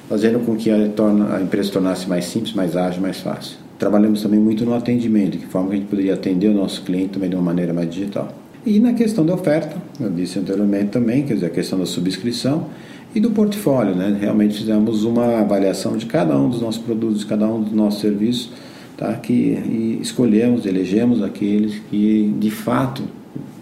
fazendo 0.10 0.40
com 0.46 0.56
que 0.56 0.70
a, 0.70 0.76
a 0.76 1.42
empresa 1.42 1.68
se 1.68 1.74
tornasse 1.74 2.08
mais 2.08 2.26
simples, 2.26 2.54
mais 2.54 2.76
ágil, 2.76 3.02
mais 3.02 3.20
fácil. 3.20 3.58
Trabalhamos 3.80 4.22
também 4.22 4.40
muito 4.40 4.66
no 4.66 4.74
atendimento, 4.74 5.32
de 5.32 5.38
que 5.40 5.48
forma 5.48 5.72
a 5.72 5.76
gente 5.76 5.88
poderia 5.88 6.14
atender 6.14 6.50
o 6.50 6.54
nosso 6.54 6.84
cliente 6.84 7.10
também 7.10 7.30
de 7.30 7.36
uma 7.36 7.42
maneira 7.42 7.74
mais 7.74 7.90
digital. 7.90 8.34
E 8.66 8.80
na 8.80 8.94
questão 8.94 9.26
da 9.26 9.34
oferta, 9.34 9.76
eu 10.00 10.10
disse 10.10 10.40
anteriormente 10.40 10.88
também, 10.88 11.24
quer 11.24 11.34
dizer, 11.34 11.48
a 11.48 11.50
questão 11.50 11.78
da 11.78 11.86
subscrição, 11.86 12.68
e 13.16 13.20
do 13.20 13.30
portfólio, 13.32 13.94
né? 13.94 14.18
Realmente 14.20 14.58
fizemos 14.58 15.04
uma 15.04 15.40
avaliação 15.40 15.96
de 15.96 16.06
cada 16.06 16.36
um 16.38 16.50
dos 16.50 16.62
nossos 16.62 16.82
produtos, 16.82 17.20
de 17.20 17.26
cada 17.28 17.46
um 17.46 17.62
dos 17.62 17.74
nossos 17.74 18.02
serviços, 18.02 18.50
tá? 18.98 19.14
Que 19.14 19.34
e 19.34 20.00
escolhemos, 20.02 20.66
elegemos 20.66 21.22
aqueles 21.22 21.80
que 21.90 22.34
de 22.40 22.52
fato 22.52 23.04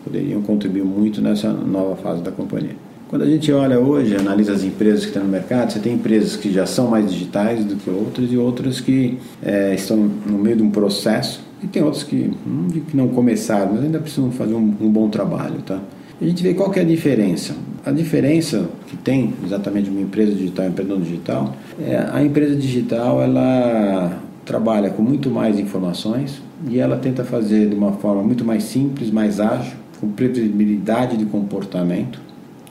poderiam 0.03 0.41
contribuir 0.41 0.83
muito 0.83 1.21
nessa 1.21 1.51
nova 1.51 1.95
fase 1.95 2.21
da 2.21 2.31
companhia. 2.31 2.75
Quando 3.09 3.23
a 3.23 3.25
gente 3.25 3.51
olha 3.51 3.77
hoje, 3.77 4.15
analisa 4.15 4.53
as 4.53 4.63
empresas 4.63 5.01
que 5.01 5.07
estão 5.07 5.23
no 5.23 5.29
mercado, 5.29 5.73
você 5.73 5.79
tem 5.79 5.95
empresas 5.95 6.37
que 6.37 6.51
já 6.51 6.65
são 6.65 6.87
mais 6.87 7.11
digitais 7.11 7.65
do 7.65 7.75
que 7.75 7.89
outras 7.89 8.31
e 8.31 8.37
outras 8.37 8.79
que 8.79 9.17
é, 9.43 9.75
estão 9.75 9.97
no 9.97 10.37
meio 10.37 10.55
de 10.55 10.63
um 10.63 10.71
processo 10.71 11.41
e 11.61 11.67
tem 11.67 11.83
outras 11.83 12.03
que, 12.03 12.31
hum, 12.47 12.69
que 12.89 12.95
não 12.95 13.09
começaram, 13.09 13.73
mas 13.73 13.83
ainda 13.83 13.99
precisam 13.99 14.31
fazer 14.31 14.53
um, 14.53 14.73
um 14.79 14.89
bom 14.89 15.09
trabalho, 15.09 15.61
tá? 15.61 15.79
A 16.21 16.25
gente 16.25 16.41
vê 16.41 16.53
qual 16.53 16.73
é 16.73 16.79
a 16.79 16.83
diferença. 16.83 17.53
A 17.85 17.91
diferença 17.91 18.69
que 18.87 18.95
tem 18.95 19.33
exatamente 19.43 19.89
uma 19.89 20.01
empresa 20.01 20.31
digital 20.33 20.65
e 20.65 20.67
um 20.69 20.71
empreendedor 20.71 21.01
digital 21.01 21.55
é 21.83 21.97
a 22.11 22.23
empresa 22.23 22.55
digital 22.55 23.21
ela 23.21 24.21
trabalha 24.51 24.89
com 24.89 25.01
muito 25.01 25.29
mais 25.29 25.57
informações 25.57 26.41
e 26.67 26.77
ela 26.77 26.97
tenta 26.97 27.23
fazer 27.23 27.69
de 27.69 27.75
uma 27.75 27.93
forma 27.93 28.21
muito 28.21 28.43
mais 28.43 28.63
simples, 28.63 29.09
mais 29.09 29.39
ágil, 29.39 29.77
com 30.01 30.09
previsibilidade 30.09 31.15
de 31.15 31.23
comportamento. 31.23 32.19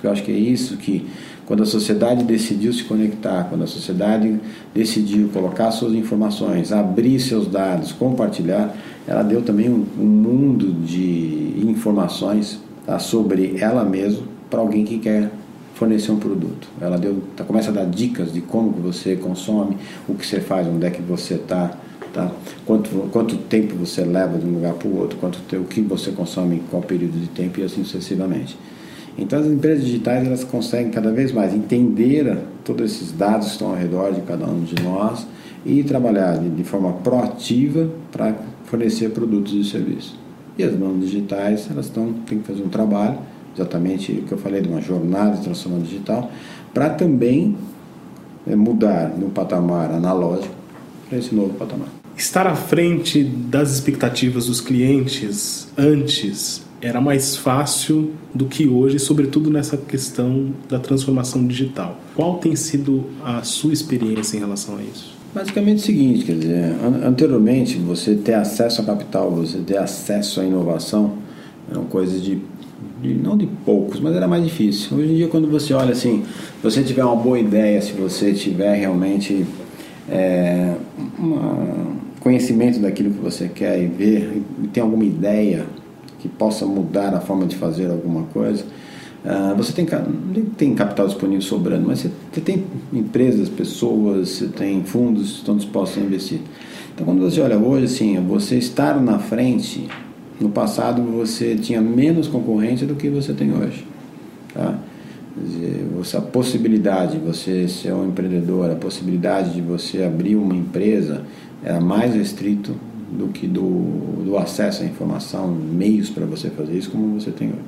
Eu 0.02 0.10
acho 0.10 0.22
que 0.22 0.30
é 0.30 0.36
isso 0.36 0.76
que 0.76 1.08
quando 1.46 1.62
a 1.62 1.66
sociedade 1.66 2.22
decidiu 2.22 2.70
se 2.70 2.84
conectar, 2.84 3.44
quando 3.44 3.64
a 3.64 3.66
sociedade 3.66 4.38
decidiu 4.74 5.30
colocar 5.32 5.70
suas 5.70 5.94
informações, 5.94 6.70
abrir 6.70 7.18
seus 7.18 7.46
dados, 7.46 7.92
compartilhar, 7.92 8.76
ela 9.08 9.22
deu 9.22 9.40
também 9.40 9.70
um, 9.70 9.86
um 9.98 10.04
mundo 10.04 10.84
de 10.84 11.64
informações 11.66 12.60
tá, 12.84 12.98
sobre 12.98 13.56
ela 13.58 13.86
mesma 13.86 14.24
para 14.50 14.60
alguém 14.60 14.84
que 14.84 14.98
quer 14.98 15.30
fornecer 15.80 16.12
um 16.12 16.18
produto. 16.18 16.68
Ela 16.78 16.98
deu, 16.98 17.22
tá, 17.34 17.42
começa 17.42 17.70
a 17.70 17.72
dar 17.72 17.86
dicas 17.86 18.30
de 18.30 18.42
como 18.42 18.74
que 18.74 18.80
você 18.80 19.16
consome, 19.16 19.78
o 20.06 20.14
que 20.14 20.26
você 20.26 20.38
faz, 20.38 20.68
onde 20.68 20.84
é 20.84 20.90
que 20.90 21.00
você 21.00 21.34
está, 21.34 21.74
tá? 22.12 22.30
quanto, 22.66 22.90
quanto 23.10 23.38
tempo 23.38 23.74
você 23.76 24.02
leva 24.04 24.36
de 24.36 24.44
um 24.44 24.52
lugar 24.52 24.74
para 24.74 24.86
o 24.86 24.98
outro, 24.98 25.16
quanto 25.18 25.38
o 25.56 25.64
que 25.64 25.80
você 25.80 26.10
consome 26.10 26.56
em 26.56 26.62
qual 26.70 26.82
período 26.82 27.18
de 27.18 27.28
tempo 27.28 27.58
e 27.60 27.62
assim 27.62 27.82
sucessivamente. 27.82 28.58
Então 29.16 29.40
as 29.40 29.46
empresas 29.46 29.86
digitais 29.86 30.26
elas 30.26 30.44
conseguem 30.44 30.90
cada 30.90 31.10
vez 31.10 31.32
mais 31.32 31.54
entender 31.54 32.36
todos 32.62 32.92
esses 32.92 33.12
dados 33.12 33.46
que 33.46 33.52
estão 33.52 33.70
ao 33.70 33.76
redor 33.76 34.12
de 34.12 34.20
cada 34.20 34.44
um 34.44 34.60
de 34.62 34.82
nós 34.82 35.26
e 35.64 35.82
trabalhar 35.82 36.36
de, 36.36 36.50
de 36.50 36.62
forma 36.62 36.92
proativa 36.92 37.88
para 38.12 38.34
fornecer 38.64 39.10
produtos 39.12 39.54
e 39.54 39.64
serviços. 39.64 40.14
E 40.58 40.62
as 40.62 40.78
mãos 40.78 41.00
digitais, 41.00 41.68
elas 41.70 41.86
estão, 41.86 42.12
têm 42.26 42.38
que 42.38 42.46
fazer 42.46 42.62
um 42.62 42.68
trabalho, 42.68 43.16
exatamente 43.54 44.12
o 44.12 44.22
que 44.22 44.32
eu 44.32 44.38
falei 44.38 44.60
de 44.60 44.68
uma 44.68 44.80
jornada 44.80 45.36
de 45.36 45.44
transformação 45.44 45.84
digital, 45.84 46.30
para 46.72 46.90
também 46.90 47.56
é, 48.46 48.54
mudar 48.54 49.10
no 49.16 49.30
patamar 49.30 49.90
analógico 49.90 50.54
para 51.08 51.18
esse 51.18 51.34
novo 51.34 51.54
patamar. 51.54 51.88
Estar 52.16 52.46
à 52.46 52.54
frente 52.54 53.24
das 53.24 53.72
expectativas 53.72 54.46
dos 54.46 54.60
clientes 54.60 55.68
antes 55.76 56.62
era 56.80 57.00
mais 57.00 57.36
fácil 57.36 58.12
do 58.34 58.46
que 58.46 58.66
hoje, 58.66 58.98
sobretudo 58.98 59.50
nessa 59.50 59.76
questão 59.76 60.50
da 60.68 60.78
transformação 60.78 61.46
digital. 61.46 61.98
Qual 62.14 62.38
tem 62.38 62.56
sido 62.56 63.06
a 63.24 63.42
sua 63.42 63.72
experiência 63.72 64.36
em 64.36 64.40
relação 64.40 64.76
a 64.76 64.82
isso? 64.82 65.14
Basicamente 65.34 65.78
é 65.78 65.82
o 65.82 65.86
seguinte, 65.86 66.24
quer 66.24 66.36
dizer, 66.36 66.74
anteriormente 67.04 67.78
você 67.78 68.16
ter 68.16 68.34
acesso 68.34 68.80
a 68.80 68.84
capital, 68.84 69.30
você 69.30 69.58
ter 69.58 69.76
acesso 69.76 70.40
à 70.40 70.44
inovação, 70.44 71.18
eram 71.70 71.84
coisas 71.84 72.20
de, 72.22 72.40
de, 73.02 73.14
não 73.14 73.36
de 73.36 73.46
poucos, 73.64 74.00
mas 74.00 74.14
era 74.14 74.28
mais 74.28 74.44
difícil. 74.44 74.96
Hoje 74.96 75.12
em 75.12 75.16
dia 75.16 75.28
quando 75.28 75.48
você 75.50 75.72
olha 75.72 75.92
assim, 75.92 76.24
você 76.62 76.82
tiver 76.82 77.04
uma 77.04 77.16
boa 77.16 77.38
ideia, 77.38 77.80
se 77.80 77.92
você 77.92 78.32
tiver 78.32 78.74
realmente 78.74 79.46
é, 80.08 80.74
um 81.18 81.96
conhecimento 82.20 82.78
daquilo 82.78 83.10
que 83.10 83.20
você 83.20 83.48
quer 83.48 83.82
e 83.82 83.86
ver, 83.86 84.42
e 84.62 84.68
tem 84.68 84.82
alguma 84.82 85.04
ideia 85.04 85.66
que 86.18 86.28
possa 86.28 86.66
mudar 86.66 87.14
a 87.14 87.20
forma 87.20 87.46
de 87.46 87.56
fazer 87.56 87.90
alguma 87.90 88.24
coisa, 88.24 88.64
Uh, 89.22 89.54
você 89.54 89.70
tem, 89.72 89.86
tem 90.56 90.74
capital 90.74 91.06
disponível 91.06 91.42
sobrando, 91.42 91.86
mas 91.86 92.00
você, 92.00 92.10
você, 92.32 92.40
tem 92.40 92.64
empresas, 92.90 93.50
pessoas, 93.50 94.30
você 94.30 94.46
tem 94.46 94.82
fundos 94.82 95.32
que 95.32 95.36
estão 95.40 95.56
dispostos 95.56 96.02
a 96.02 96.06
investir. 96.06 96.40
Então, 96.94 97.04
quando 97.04 97.20
você 97.20 97.38
olha 97.40 97.58
hoje, 97.58 97.84
assim, 97.84 98.18
você 98.26 98.56
estar 98.56 98.98
na 99.00 99.18
frente, 99.18 99.88
no 100.40 100.48
passado 100.48 101.02
você 101.02 101.54
tinha 101.54 101.80
menos 101.80 102.26
concorrência 102.26 102.86
do 102.86 102.94
que 102.94 103.08
você 103.10 103.34
tem 103.34 103.52
hoje. 103.52 103.86
Tá? 104.54 104.78
Dizer, 105.36 105.86
a 106.16 106.20
possibilidade 106.20 107.18
de 107.18 107.24
você 107.24 107.68
ser 107.68 107.92
um 107.92 108.08
empreendedor, 108.08 108.70
a 108.70 108.74
possibilidade 108.74 109.52
de 109.54 109.60
você 109.60 110.02
abrir 110.02 110.34
uma 110.34 110.54
empresa 110.54 111.22
era 111.62 111.80
mais 111.80 112.14
restrito 112.14 112.74
do 113.10 113.28
que 113.28 113.46
do, 113.46 114.24
do 114.24 114.36
acesso 114.36 114.82
à 114.82 114.86
informação, 114.86 115.48
meios 115.48 116.10
para 116.10 116.24
você 116.24 116.48
fazer 116.50 116.76
isso, 116.76 116.90
como 116.90 117.20
você 117.20 117.30
tem 117.30 117.48
hoje. 117.48 117.58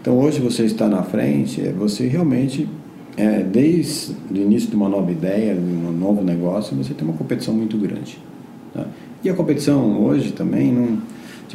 Então 0.00 0.18
hoje 0.18 0.40
você 0.40 0.64
está 0.64 0.88
na 0.88 1.02
frente, 1.02 1.60
é 1.60 1.72
você 1.72 2.06
realmente, 2.06 2.68
é, 3.16 3.42
desde 3.42 4.12
o 4.30 4.36
início 4.36 4.70
de 4.70 4.76
uma 4.76 4.88
nova 4.88 5.10
ideia, 5.10 5.54
de 5.54 5.60
um 5.60 5.92
novo 5.92 6.22
negócio, 6.22 6.76
você 6.76 6.94
tem 6.94 7.06
uma 7.06 7.16
competição 7.16 7.54
muito 7.54 7.76
grande. 7.76 8.18
Tá? 8.72 8.86
E 9.22 9.28
a 9.28 9.34
competição 9.34 10.04
hoje 10.04 10.32
também, 10.32 10.72
não, 10.72 10.98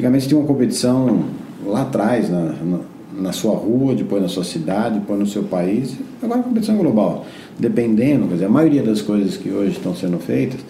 antigamente 0.00 0.28
tinha 0.28 0.40
uma 0.40 0.46
competição 0.46 1.24
lá 1.66 1.82
atrás, 1.82 2.30
na, 2.30 2.54
na, 2.54 2.78
na, 3.18 3.32
sua 3.32 3.54
rua, 3.54 3.94
depois 3.94 4.22
na 4.22 4.28
sua 4.28 4.44
cidade, 4.44 4.98
depois 4.98 5.20
no 5.20 5.26
seu 5.26 5.42
país, 5.42 5.94
agora 6.22 6.40
a 6.40 6.42
competição 6.42 6.74
é 6.74 6.78
global. 6.78 7.26
Dependendo, 7.58 8.26
quer 8.26 8.34
dizer, 8.34 8.46
a 8.46 8.48
maioria 8.48 8.82
das 8.82 9.02
coisas 9.02 9.36
que 9.36 9.50
hoje 9.50 9.72
estão 9.72 9.94
sendo 9.94 10.18
feitas 10.18 10.60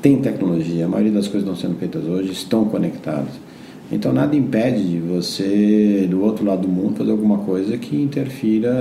tem 0.00 0.16
tecnologia, 0.22 0.86
a 0.86 0.88
maioria 0.88 1.12
das 1.12 1.28
coisas 1.28 1.46
que 1.46 1.54
estão 1.54 1.70
sendo 1.70 1.78
feitas 1.78 2.04
hoje 2.04 2.32
estão 2.32 2.64
conectadas. 2.64 3.34
Então 3.92 4.12
nada 4.12 4.34
impede 4.34 4.88
de 4.88 4.98
você, 4.98 6.06
do 6.08 6.22
outro 6.22 6.44
lado 6.44 6.62
do 6.62 6.68
mundo, 6.68 6.96
fazer 6.96 7.10
alguma 7.10 7.38
coisa 7.38 7.76
que 7.76 8.00
interfira 8.00 8.72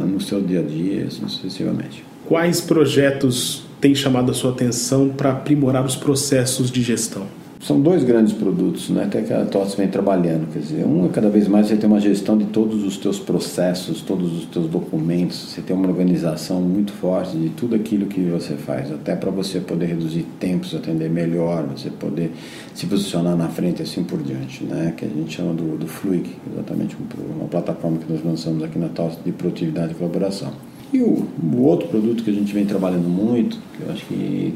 no 0.00 0.20
seu 0.20 0.40
dia 0.42 0.60
a 0.60 0.62
dia, 0.62 1.08
sucessivamente. 1.08 2.04
Quais 2.26 2.60
projetos 2.60 3.64
têm 3.80 3.94
chamado 3.94 4.32
a 4.32 4.34
sua 4.34 4.50
atenção 4.50 5.08
para 5.08 5.30
aprimorar 5.30 5.86
os 5.86 5.96
processos 5.96 6.70
de 6.70 6.82
gestão? 6.82 7.26
São 7.66 7.80
dois 7.80 8.04
grandes 8.04 8.32
produtos, 8.32 8.90
né, 8.90 9.08
que 9.10 9.32
a 9.32 9.44
TOTS 9.44 9.74
vem 9.74 9.88
trabalhando, 9.88 10.52
quer 10.52 10.60
dizer, 10.60 10.86
um 10.86 11.06
é 11.06 11.08
cada 11.08 11.28
vez 11.28 11.48
mais 11.48 11.66
você 11.66 11.76
tem 11.76 11.90
uma 11.90 11.98
gestão 11.98 12.38
de 12.38 12.44
todos 12.44 12.84
os 12.84 12.96
teus 12.96 13.18
processos, 13.18 14.02
todos 14.02 14.32
os 14.38 14.44
teus 14.44 14.70
documentos, 14.70 15.36
você 15.36 15.60
tem 15.60 15.74
uma 15.74 15.88
organização 15.88 16.60
muito 16.60 16.92
forte 16.92 17.36
de 17.36 17.48
tudo 17.48 17.74
aquilo 17.74 18.06
que 18.06 18.20
você 18.20 18.54
faz, 18.54 18.92
até 18.92 19.16
para 19.16 19.32
você 19.32 19.58
poder 19.58 19.86
reduzir 19.86 20.24
tempos, 20.38 20.76
atender 20.76 21.10
melhor, 21.10 21.64
você 21.64 21.90
poder 21.90 22.30
se 22.72 22.86
posicionar 22.86 23.36
na 23.36 23.48
frente 23.48 23.80
e 23.80 23.82
assim 23.82 24.04
por 24.04 24.22
diante, 24.22 24.62
né, 24.62 24.94
que 24.96 25.04
a 25.04 25.08
gente 25.08 25.34
chama 25.34 25.52
do, 25.52 25.76
do 25.76 25.88
Fluic, 25.88 26.30
exatamente 26.52 26.96
uma 27.36 27.48
plataforma 27.48 27.98
que 27.98 28.12
nós 28.12 28.24
lançamos 28.24 28.62
aqui 28.62 28.78
na 28.78 28.90
TOTS 28.90 29.18
de 29.24 29.32
produtividade 29.32 29.90
e 29.90 29.94
colaboração. 29.96 30.52
E 30.92 31.00
o, 31.00 31.26
o 31.42 31.62
outro 31.62 31.88
produto 31.88 32.22
que 32.22 32.30
a 32.30 32.32
gente 32.32 32.54
vem 32.54 32.64
trabalhando 32.64 33.08
muito, 33.08 33.58
que 33.76 33.82
eu 33.82 33.92
acho 33.92 34.06
que 34.06 34.54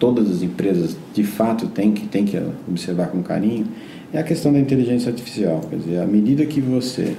todas 0.00 0.28
as 0.30 0.42
empresas 0.42 0.96
de 1.14 1.22
fato 1.22 1.68
têm 1.68 1.92
que, 1.92 2.08
têm 2.08 2.24
que 2.24 2.40
observar 2.66 3.08
com 3.08 3.22
carinho 3.22 3.66
é 4.12 4.18
a 4.18 4.24
questão 4.24 4.52
da 4.52 4.58
inteligência 4.58 5.10
artificial. 5.10 5.60
Quer 5.70 5.76
dizer, 5.76 5.98
à 6.00 6.06
medida 6.06 6.44
que 6.46 6.60
você 6.60 7.16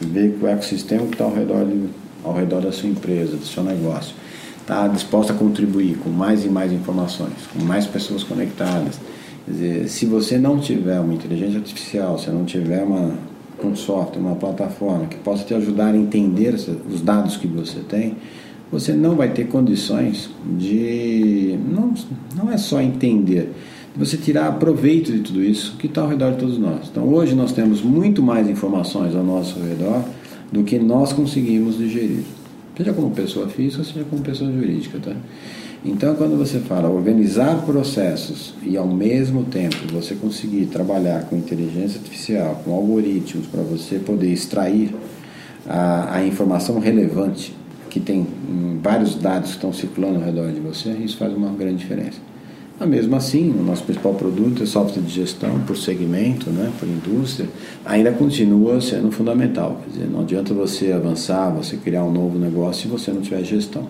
vê 0.00 0.30
que 0.30 0.42
o 0.42 0.48
ecossistema 0.48 1.04
que 1.06 1.12
está 1.12 1.24
ao 1.24 1.34
redor, 1.34 1.66
de, 1.66 1.88
ao 2.24 2.32
redor 2.32 2.62
da 2.62 2.72
sua 2.72 2.88
empresa, 2.88 3.36
do 3.36 3.44
seu 3.44 3.62
negócio, 3.62 4.14
está 4.62 4.86
disposto 4.86 5.32
a 5.32 5.34
contribuir 5.34 5.98
com 5.98 6.08
mais 6.08 6.44
e 6.44 6.48
mais 6.48 6.72
informações, 6.72 7.32
com 7.52 7.62
mais 7.62 7.86
pessoas 7.86 8.22
conectadas. 8.22 8.98
Quer 9.44 9.50
dizer, 9.50 9.88
se 9.88 10.06
você 10.06 10.38
não 10.38 10.60
tiver 10.60 11.00
uma 11.00 11.12
inteligência 11.12 11.58
artificial, 11.58 12.18
se 12.18 12.30
não 12.30 12.44
tiver 12.44 12.82
uma, 12.84 13.12
um 13.62 13.74
software, 13.74 14.20
uma 14.20 14.36
plataforma 14.36 15.06
que 15.06 15.16
possa 15.16 15.44
te 15.44 15.52
ajudar 15.52 15.94
a 15.94 15.96
entender 15.96 16.54
os 16.54 17.00
dados 17.02 17.36
que 17.36 17.46
você 17.46 17.80
tem, 17.80 18.16
você 18.70 18.92
não 18.92 19.16
vai 19.16 19.30
ter 19.30 19.46
condições 19.48 20.30
de. 20.58 21.58
Não, 21.70 21.94
não 22.36 22.52
é 22.52 22.56
só 22.56 22.80
entender, 22.80 23.52
de 23.94 23.98
você 23.98 24.16
tirar 24.16 24.52
proveito 24.58 25.10
de 25.12 25.20
tudo 25.20 25.42
isso 25.42 25.76
que 25.78 25.86
está 25.86 26.02
ao 26.02 26.08
redor 26.08 26.32
de 26.32 26.38
todos 26.38 26.58
nós. 26.58 26.88
Então 26.90 27.08
hoje 27.08 27.34
nós 27.34 27.52
temos 27.52 27.82
muito 27.82 28.22
mais 28.22 28.48
informações 28.48 29.14
ao 29.14 29.24
nosso 29.24 29.58
redor 29.60 30.04
do 30.52 30.62
que 30.62 30.78
nós 30.78 31.12
conseguimos 31.12 31.78
digerir, 31.78 32.22
seja 32.76 32.92
como 32.92 33.10
pessoa 33.10 33.48
física, 33.48 33.84
seja 33.84 34.04
como 34.08 34.22
pessoa 34.22 34.50
jurídica. 34.52 34.98
Tá? 34.98 35.12
Então, 35.84 36.16
quando 36.16 36.36
você 36.36 36.58
fala 36.58 36.88
organizar 36.88 37.64
processos 37.64 38.54
e 38.64 38.76
ao 38.76 38.86
mesmo 38.86 39.44
tempo 39.44 39.76
você 39.92 40.14
conseguir 40.14 40.66
trabalhar 40.66 41.22
com 41.26 41.36
inteligência 41.36 42.00
artificial, 42.00 42.60
com 42.64 42.74
algoritmos 42.74 43.46
para 43.46 43.62
você 43.62 43.98
poder 43.98 44.32
extrair 44.32 44.92
a, 45.68 46.16
a 46.16 46.26
informação 46.26 46.80
relevante 46.80 47.54
que 47.88 48.00
tem 48.00 48.26
vários 48.82 49.14
dados 49.14 49.50
que 49.50 49.56
estão 49.56 49.72
circulando 49.72 50.16
ao 50.16 50.24
redor 50.24 50.52
de 50.52 50.60
você, 50.60 50.90
isso 50.90 51.16
faz 51.16 51.32
uma 51.32 51.50
grande 51.50 51.76
diferença. 51.76 52.18
Mas 52.78 52.88
mesmo 52.88 53.16
assim, 53.16 53.50
o 53.50 53.62
nosso 53.62 53.82
principal 53.82 54.14
produto 54.14 54.62
é 54.62 54.66
software 54.66 55.02
de 55.02 55.12
gestão 55.12 55.58
por 55.66 55.76
segmento, 55.76 56.48
né, 56.50 56.70
por 56.78 56.88
indústria, 56.88 57.48
ainda 57.84 58.12
continua 58.12 58.80
sendo 58.80 59.10
fundamental. 59.10 59.80
Quer 59.82 59.90
dizer, 59.90 60.10
não 60.10 60.20
adianta 60.20 60.54
você 60.54 60.92
avançar, 60.92 61.50
você 61.50 61.76
criar 61.76 62.04
um 62.04 62.12
novo 62.12 62.38
negócio 62.38 62.82
se 62.82 62.88
você 62.88 63.10
não 63.10 63.20
tiver 63.20 63.42
gestão. 63.42 63.88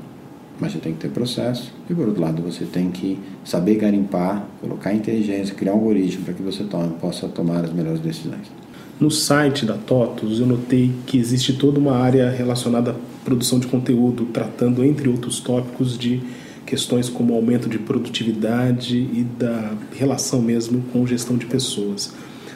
Mas 0.58 0.72
você 0.72 0.78
tem 0.78 0.92
que 0.92 1.00
ter 1.00 1.10
processo 1.10 1.70
e, 1.88 1.94
por 1.94 2.08
outro 2.08 2.20
lado, 2.20 2.42
você 2.42 2.64
tem 2.64 2.90
que 2.90 3.18
saber 3.44 3.76
garimpar, 3.76 4.44
colocar 4.60 4.92
inteligência, 4.92 5.54
criar 5.54 5.72
um 5.72 5.76
algoritmo 5.76 6.24
para 6.24 6.34
que 6.34 6.42
você 6.42 6.64
tome, 6.64 6.94
possa 7.00 7.28
tomar 7.28 7.64
as 7.64 7.72
melhores 7.72 8.00
decisões. 8.00 8.50
No 8.98 9.10
site 9.10 9.64
da 9.64 9.74
TOTUS, 9.74 10.40
eu 10.40 10.46
notei 10.46 10.90
que 11.06 11.16
existe 11.16 11.52
toda 11.52 11.78
uma 11.78 11.96
área 11.96 12.28
relacionada 12.30 12.96
produção 13.28 13.58
de 13.58 13.66
conteúdo, 13.66 14.24
tratando, 14.32 14.82
entre 14.82 15.06
outros 15.06 15.38
tópicos, 15.38 15.98
de 15.98 16.22
questões 16.64 17.10
como 17.10 17.34
aumento 17.34 17.68
de 17.68 17.78
produtividade 17.78 18.96
e 18.96 19.22
da 19.38 19.74
relação 19.94 20.40
mesmo 20.40 20.82
com 20.90 21.06
gestão 21.06 21.36
de 21.36 21.44
pessoas. 21.44 22.10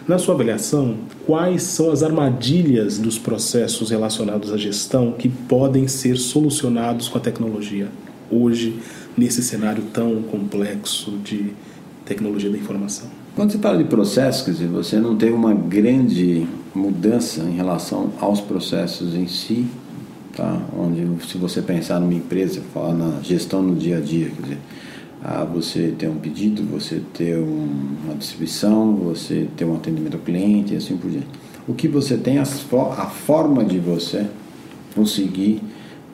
Na 0.09 0.17
sua 0.17 0.35
avaliação, 0.35 0.97
quais 1.26 1.62
são 1.62 1.93
as 1.93 2.02
armadilhas 2.02 2.99
dos 2.99 3.19
processos 3.19 3.91
relacionados 3.91 4.50
à 4.50 4.57
gestão 4.57 5.12
que 5.12 5.29
podem 5.29 5.87
ser 5.87 6.17
solucionados 6.17 7.07
com 7.07 7.19
a 7.19 7.21
tecnologia 7.21 7.88
hoje, 8.31 8.79
nesse 9.14 9.43
cenário 9.43 9.85
tão 9.93 10.23
complexo 10.23 11.12
de 11.23 11.52
tecnologia 12.07 12.49
da 12.49 12.57
informação? 12.57 13.09
Quando 13.37 13.52
você 13.52 13.59
fala 13.59 13.76
de 13.76 13.85
processos, 13.85 14.43
quer 14.43 14.52
dizer, 14.52 14.69
você 14.69 14.99
não 14.99 15.17
tem 15.17 15.33
uma 15.33 15.52
grande 15.52 16.47
mudança 16.75 17.43
em 17.43 17.57
relação 17.57 18.11
aos 18.21 18.41
processos 18.41 19.14
em 19.14 19.26
si, 19.26 19.67
tá? 20.37 20.61
onde 20.77 21.07
se 21.27 21.39
você 21.39 21.62
pensar 21.62 22.01
numa 22.01 22.15
empresa, 22.15 22.61
falar 22.73 22.95
na 22.95 23.21
gestão 23.23 23.62
no 23.62 23.75
dia 23.75 23.99
a 23.99 24.01
dia, 24.01 24.31
quer 24.31 24.43
dizer, 24.43 24.59
ah, 25.23 25.45
você 25.45 25.95
ter 25.97 26.09
um 26.09 26.17
pedido, 26.17 26.62
você 26.65 27.01
ter 27.15 27.39
um, 27.39 27.69
uma 28.05 28.15
distribuição, 28.15 28.95
você 28.97 29.47
ter 29.57 29.65
um 29.65 29.77
atendimento 29.77 30.15
ao 30.15 30.21
cliente 30.21 30.75
e 30.75 30.77
assim 30.77 30.97
por 30.97 31.11
diante. 31.11 31.29
O 31.67 31.75
que 31.75 31.87
você 31.87 32.17
tem, 32.17 32.39
a 32.39 32.45
forma 32.45 33.65
de 33.65 33.79
você 33.79 34.27
conseguir 34.95 35.62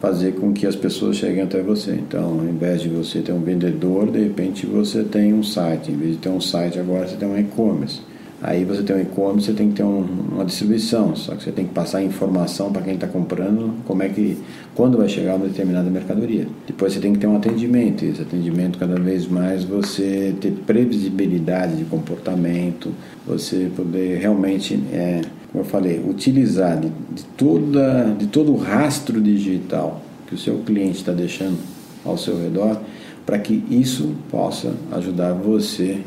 fazer 0.00 0.32
com 0.34 0.52
que 0.52 0.66
as 0.66 0.76
pessoas 0.76 1.16
cheguem 1.16 1.42
até 1.42 1.62
você. 1.62 1.92
Então, 1.92 2.40
ao 2.40 2.44
invés 2.44 2.82
de 2.82 2.88
você 2.88 3.20
ter 3.20 3.32
um 3.32 3.40
vendedor, 3.40 4.10
de 4.10 4.22
repente 4.22 4.66
você 4.66 5.02
tem 5.02 5.32
um 5.32 5.42
site. 5.42 5.90
Em 5.90 5.96
vez 5.96 6.12
de 6.12 6.18
ter 6.18 6.28
um 6.28 6.40
site, 6.40 6.78
agora 6.78 7.08
você 7.08 7.16
tem 7.16 7.28
um 7.28 7.38
e-commerce. 7.38 8.00
Aí 8.40 8.64
você 8.64 8.82
tem 8.82 8.94
um 8.94 9.00
e-commerce, 9.00 9.46
você 9.46 9.52
tem 9.52 9.68
que 9.68 9.74
ter 9.74 9.82
um, 9.82 10.06
uma 10.32 10.44
distribuição, 10.44 11.16
só 11.16 11.34
que 11.34 11.42
você 11.42 11.50
tem 11.50 11.66
que 11.66 11.74
passar 11.74 12.02
informação 12.04 12.70
para 12.72 12.82
quem 12.82 12.94
está 12.94 13.08
comprando, 13.08 13.74
como 13.84 14.00
é 14.04 14.08
que, 14.08 14.38
quando 14.76 14.96
vai 14.96 15.08
chegar 15.08 15.34
uma 15.34 15.48
determinada 15.48 15.90
mercadoria. 15.90 16.46
Depois 16.64 16.92
você 16.92 17.00
tem 17.00 17.12
que 17.12 17.18
ter 17.18 17.26
um 17.26 17.36
atendimento, 17.36 18.04
e 18.04 18.10
esse 18.10 18.22
atendimento 18.22 18.78
cada 18.78 18.94
vez 18.94 19.26
mais 19.26 19.64
você 19.64 20.32
ter 20.40 20.52
previsibilidade 20.52 21.76
de 21.76 21.84
comportamento, 21.86 22.92
você 23.26 23.70
poder 23.74 24.18
realmente 24.20 24.74
é, 24.92 25.22
como 25.50 25.64
eu 25.64 25.68
falei, 25.68 25.98
utilizar 26.08 26.78
de, 26.78 26.90
de, 27.12 27.24
toda, 27.36 28.14
de 28.16 28.28
todo 28.28 28.52
o 28.52 28.56
rastro 28.56 29.20
digital 29.20 30.00
que 30.28 30.34
o 30.34 30.38
seu 30.38 30.58
cliente 30.58 30.98
está 30.98 31.10
deixando 31.10 31.58
ao 32.04 32.16
seu 32.16 32.38
redor, 32.38 32.80
para 33.26 33.38
que 33.38 33.64
isso 33.68 34.14
possa 34.30 34.72
ajudar 34.92 35.32
você 35.32 36.02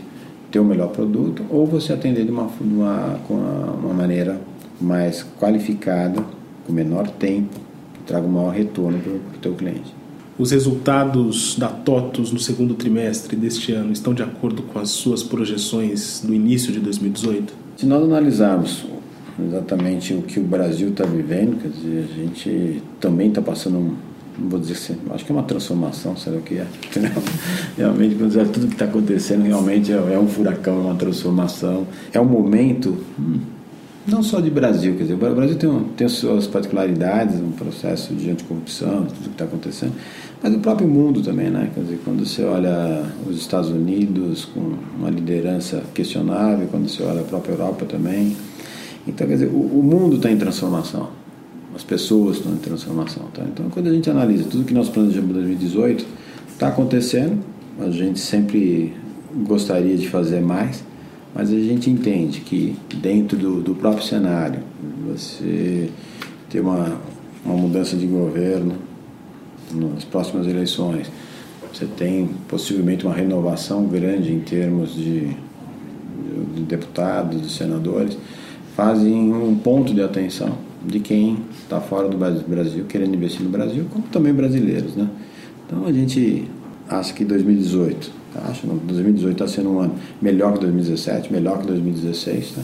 ter 0.52 0.60
o 0.60 0.66
melhor 0.66 0.90
produto 0.90 1.44
ou 1.50 1.66
você 1.66 1.94
atender 1.94 2.26
de 2.26 2.32
uma, 2.32 2.48
de 2.60 2.74
uma, 2.74 3.20
uma, 3.30 3.94
maneira 3.94 4.40
mais 4.80 5.26
qualificada, 5.40 6.24
com 6.66 6.74
menor 6.74 7.08
tempo, 7.08 7.60
que 7.94 8.00
traga 8.06 8.28
um 8.28 8.32
maior 8.32 8.54
retorno 8.54 9.00
para 9.00 9.12
o 9.14 9.42
teu 9.42 9.54
cliente. 9.54 9.94
Os 10.38 10.52
resultados 10.52 11.56
da 11.58 11.68
TOTUS 11.68 12.32
no 12.32 12.40
segundo 12.40 12.74
trimestre 12.74 13.36
deste 13.36 13.74
ano 13.74 13.92
estão 13.92 14.14
de 14.14 14.24
acordo 14.24 14.64
com 14.64 14.80
as 14.80 14.90
suas 14.90 15.22
projeções 15.22 16.22
do 16.26 16.34
início 16.34 16.72
de 16.72 16.80
2018? 16.80 17.54
Se 17.78 17.86
nós 17.86 18.04
analisarmos 18.04 18.86
exatamente 19.40 20.14
o 20.14 20.22
que 20.22 20.40
o 20.40 20.44
Brasil 20.44 20.90
está 20.90 21.06
vivendo, 21.06 21.62
quer 21.62 21.70
dizer, 21.70 22.10
a 22.12 22.16
gente 22.16 22.84
também 23.00 23.30
está 23.30 23.42
passando, 23.42 23.78
um, 23.78 23.96
vou 24.50 24.60
dizer 24.60 24.74
assim, 24.74 24.98
acho 25.12 25.26
que 25.26 25.32
é 25.32 25.36
uma 25.36 25.44
transformação, 25.44 26.16
sabe 26.16 26.38
o 26.38 26.42
que 26.42 26.56
é? 26.56 26.68
realmente, 27.78 28.16
quando 28.16 28.30
dizer, 28.30 28.48
tudo 28.48 28.68
que 28.68 28.74
está 28.74 28.86
acontecendo 28.86 29.44
realmente 29.44 29.92
é, 29.92 29.96
é, 29.96 30.20
um 30.20 30.28
furacão, 30.28 30.80
é 30.80 30.86
uma 30.86 30.96
transformação, 30.96 31.88
é 32.14 32.20
um 32.20 32.26
momento, 32.26 32.98
hum, 33.20 33.40
não 34.08 34.24
só 34.24 34.40
de 34.40 34.50
Brasil, 34.50 34.96
quer 34.96 35.04
dizer, 35.04 35.14
o 35.14 35.36
Brasil 35.36 35.56
tem, 35.56 35.84
tem 35.98 36.08
suas 36.08 36.48
particularidades, 36.48 37.40
um 37.40 37.52
processo 37.52 38.14
de 38.14 38.30
anticorrupção, 38.30 39.06
tudo 39.06 39.24
que 39.24 39.30
está 39.30 39.46
acontecendo, 39.46 39.94
mas 40.42 40.54
o 40.54 40.60
próprio 40.60 40.88
mundo 40.88 41.22
também, 41.22 41.50
né? 41.50 41.70
Quer 41.74 41.82
dizer, 41.82 42.00
quando 42.04 42.26
você 42.26 42.44
olha 42.44 43.04
os 43.30 43.38
Estados 43.38 43.70
Unidos 43.70 44.46
com 44.46 44.74
uma 44.98 45.10
liderança 45.10 45.84
questionável, 45.94 46.68
quando 46.72 46.90
você 46.90 47.04
olha 47.04 47.22
a 47.22 47.24
própria 47.24 47.54
Europa 47.54 47.86
também, 47.86 48.36
então, 49.08 49.28
quer 49.28 49.34
dizer, 49.34 49.48
o, 49.48 49.58
o 49.58 49.84
mundo 49.84 50.18
está 50.18 50.32
em 50.32 50.38
transformação, 50.38 51.10
as 51.76 51.84
pessoas 51.84 52.38
estão 52.38 52.54
em 52.54 52.58
transformação. 52.58 53.24
Tá? 53.34 53.44
Então, 53.44 53.70
quando 53.70 53.88
a 53.88 53.94
gente 53.94 54.10
analisa 54.10 54.46
tudo 54.50 54.66
que 54.66 54.74
nós 54.74 54.90
planejamos 54.90 55.30
em 55.30 55.34
2018, 55.34 56.06
está 56.50 56.68
acontecendo, 56.68 57.40
a 57.80 57.90
gente 57.90 58.20
sempre 58.20 58.94
gostaria 59.48 59.98
de 59.98 60.08
fazer 60.10 60.42
mais, 60.42 60.84
mas 61.34 61.50
a 61.50 61.56
gente 61.56 61.90
entende 61.90 62.42
que 62.42 62.76
dentro 62.96 63.38
do, 63.38 63.62
do 63.62 63.74
próprio 63.74 64.04
cenário, 64.04 64.60
você 65.08 65.90
ter 66.50 66.60
uma, 66.60 67.00
uma 67.46 67.56
mudança 67.56 67.96
de 67.96 68.06
governo 68.06 68.76
nas 69.74 70.04
próximas 70.04 70.46
eleições, 70.46 71.10
você 71.72 71.86
tem 71.86 72.30
possivelmente 72.50 73.06
uma 73.06 73.16
renovação 73.16 73.86
grande 73.86 74.34
em 74.34 74.42
termos 74.42 74.94
de, 74.94 75.30
de 76.54 76.62
deputados, 76.64 77.42
de 77.42 77.50
senadores, 77.50 78.18
fazem 78.76 79.34
um 79.34 79.56
ponto 79.56 79.94
de 79.94 80.02
atenção 80.02 80.71
de 80.86 81.00
quem 81.00 81.38
está 81.62 81.80
fora 81.80 82.08
do 82.08 82.18
Brasil, 82.18 82.86
querendo 82.86 83.16
investir 83.16 83.42
no 83.42 83.50
Brasil, 83.50 83.86
como 83.90 84.06
também 84.08 84.34
brasileiros, 84.34 84.96
né? 84.96 85.08
Então 85.66 85.86
a 85.86 85.92
gente 85.92 86.48
acha 86.90 87.14
que 87.14 87.24
2018, 87.24 88.12
acho 88.50 88.68
não, 88.68 88.78
2018 88.78 89.32
está 89.32 89.48
sendo 89.48 89.70
um 89.70 89.80
ano 89.80 89.96
melhor 90.22 90.54
que 90.54 90.60
2017, 90.60 91.32
melhor 91.32 91.60
que 91.60 91.68
2016, 91.68 92.52
tá? 92.52 92.62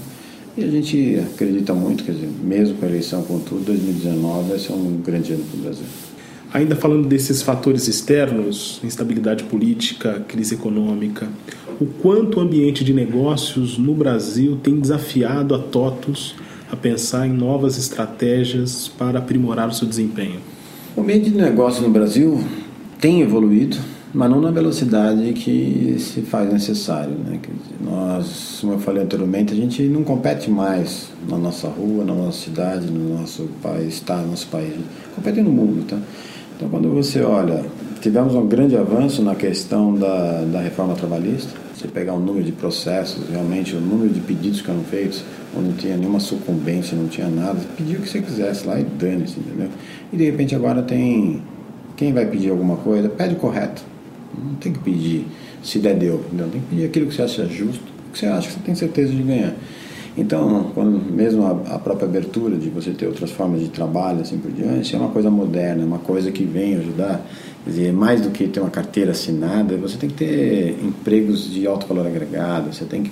E 0.57 0.63
a 0.63 0.67
gente 0.67 1.19
acredita 1.33 1.73
muito, 1.73 2.03
quer 2.03 2.13
dizer, 2.13 2.29
mesmo 2.43 2.77
com 2.77 2.85
a 2.85 2.89
eleição 2.89 3.21
com 3.21 3.39
tudo, 3.39 3.65
2019 3.65 4.49
vai 4.49 4.59
ser 4.59 4.73
um 4.73 5.01
grande 5.05 5.33
ano 5.33 5.43
para 5.43 5.59
o 5.59 5.61
Brasil. 5.61 5.85
Ainda 6.51 6.75
falando 6.75 7.07
desses 7.07 7.43
fatores 7.43 7.87
externos, 7.87 8.79
instabilidade 8.83 9.43
política, 9.43 10.25
crise 10.27 10.55
econômica, 10.55 11.27
o 11.79 11.85
quanto 11.85 12.39
o 12.39 12.41
ambiente 12.41 12.83
de 12.83 12.91
negócios 12.91 13.77
no 13.77 13.93
Brasil 13.93 14.57
tem 14.63 14.79
desafiado 14.79 15.53
a 15.53 15.59
TOTUS 15.59 16.35
a 16.71 16.75
pensar 16.75 17.27
em 17.27 17.33
novas 17.33 17.77
estratégias 17.77 18.87
para 18.87 19.19
aprimorar 19.19 19.69
o 19.69 19.73
seu 19.73 19.87
desempenho? 19.87 20.39
O 20.95 21.01
ambiente 21.01 21.29
de 21.29 21.37
negócio 21.37 21.81
no 21.83 21.89
Brasil 21.89 22.43
tem 22.99 23.21
evoluído, 23.21 23.77
mas 24.13 24.29
não 24.29 24.41
na 24.41 24.49
velocidade 24.49 25.33
que 25.33 25.97
se 25.99 26.21
faz 26.21 26.51
necessário. 26.51 27.11
Né? 27.11 27.39
Nós, 27.79 28.57
como 28.61 28.73
eu 28.73 28.79
falei 28.79 29.03
anteriormente, 29.03 29.53
a 29.53 29.55
gente 29.55 29.83
não 29.83 30.03
compete 30.03 30.49
mais 30.49 31.09
na 31.29 31.37
nossa 31.37 31.67
rua, 31.67 32.03
na 32.03 32.13
nossa 32.13 32.45
cidade, 32.45 32.87
no 32.87 33.19
nosso 33.19 33.43
país, 33.61 33.95
está 33.95 34.17
no 34.17 34.31
nosso 34.31 34.47
país, 34.47 34.73
compete 35.15 35.41
no 35.41 35.51
mundo. 35.51 35.85
Tá? 35.87 35.97
Então, 36.55 36.69
quando 36.69 36.89
você 36.89 37.21
olha, 37.21 37.63
tivemos 38.01 38.33
um 38.33 38.47
grande 38.47 38.75
avanço 38.75 39.21
na 39.21 39.35
questão 39.35 39.93
da, 39.93 40.41
da 40.45 40.61
reforma 40.61 40.95
trabalhista. 40.95 41.66
Você 41.77 41.87
pegar 41.87 42.15
o 42.15 42.19
número 42.19 42.43
de 42.43 42.51
processos, 42.51 43.29
realmente 43.29 43.75
o 43.75 43.79
número 43.79 44.11
de 44.11 44.19
pedidos 44.19 44.61
que 44.61 44.71
eram 44.71 44.83
feitos, 44.83 45.23
onde 45.55 45.67
não 45.67 45.75
tinha 45.75 45.95
nenhuma 45.95 46.19
sucumbência, 46.19 46.97
não 46.97 47.07
tinha 47.07 47.29
nada, 47.29 47.59
pediu 47.77 47.99
o 47.99 48.01
que 48.01 48.09
você 48.09 48.19
quisesse 48.19 48.65
lá 48.65 48.79
e 48.79 48.83
dane-se, 48.83 49.39
entendeu? 49.39 49.69
E 50.11 50.17
de 50.17 50.25
repente 50.25 50.55
agora 50.55 50.81
tem. 50.81 51.43
Quem 51.95 52.13
vai 52.13 52.25
pedir 52.25 52.49
alguma 52.49 52.77
coisa, 52.77 53.07
pede 53.09 53.35
correto. 53.35 53.83
Não 54.35 54.55
tem 54.55 54.73
que 54.73 54.79
pedir 54.79 55.27
se 55.61 55.77
der 55.77 55.95
deu, 55.95 56.15
entendeu? 56.25 56.47
Tem 56.49 56.61
que 56.61 56.67
pedir 56.67 56.85
aquilo 56.85 57.05
que 57.07 57.13
você 57.13 57.21
acha 57.21 57.45
justo, 57.45 57.83
que 58.11 58.17
você 58.17 58.25
acha 58.25 58.47
que 58.47 58.53
você 58.55 58.59
tem 58.61 58.73
certeza 58.73 59.13
de 59.13 59.21
ganhar. 59.21 59.53
Então, 60.17 60.71
quando 60.73 60.99
mesmo 61.11 61.45
a, 61.45 61.75
a, 61.75 61.79
própria 61.79 62.07
abertura 62.07 62.57
de 62.57 62.69
você 62.69 62.91
ter 62.91 63.05
outras 63.05 63.29
formas 63.29 63.61
de 63.61 63.69
trabalho, 63.69 64.21
assim 64.21 64.39
por 64.39 64.51
diante, 64.51 64.95
é 64.95 64.97
uma 64.97 65.09
coisa 65.09 65.29
moderna, 65.29 65.83
é 65.83 65.85
uma 65.85 65.99
coisa 65.99 66.31
que 66.31 66.43
vem 66.43 66.75
ajudar. 66.75 67.23
Quer 67.63 67.69
dizer, 67.69 67.93
mais 67.93 68.21
do 68.21 68.31
que 68.31 68.47
ter 68.47 68.59
uma 68.59 68.71
carteira 68.71 69.11
assinada, 69.11 69.77
você 69.77 69.95
tem 69.95 70.09
que 70.09 70.15
ter 70.15 70.79
empregos 70.83 71.51
de 71.51 71.67
alto 71.67 71.85
valor 71.85 72.07
agregado, 72.07 72.73
você 72.73 72.83
tem 72.83 73.03
que 73.03 73.11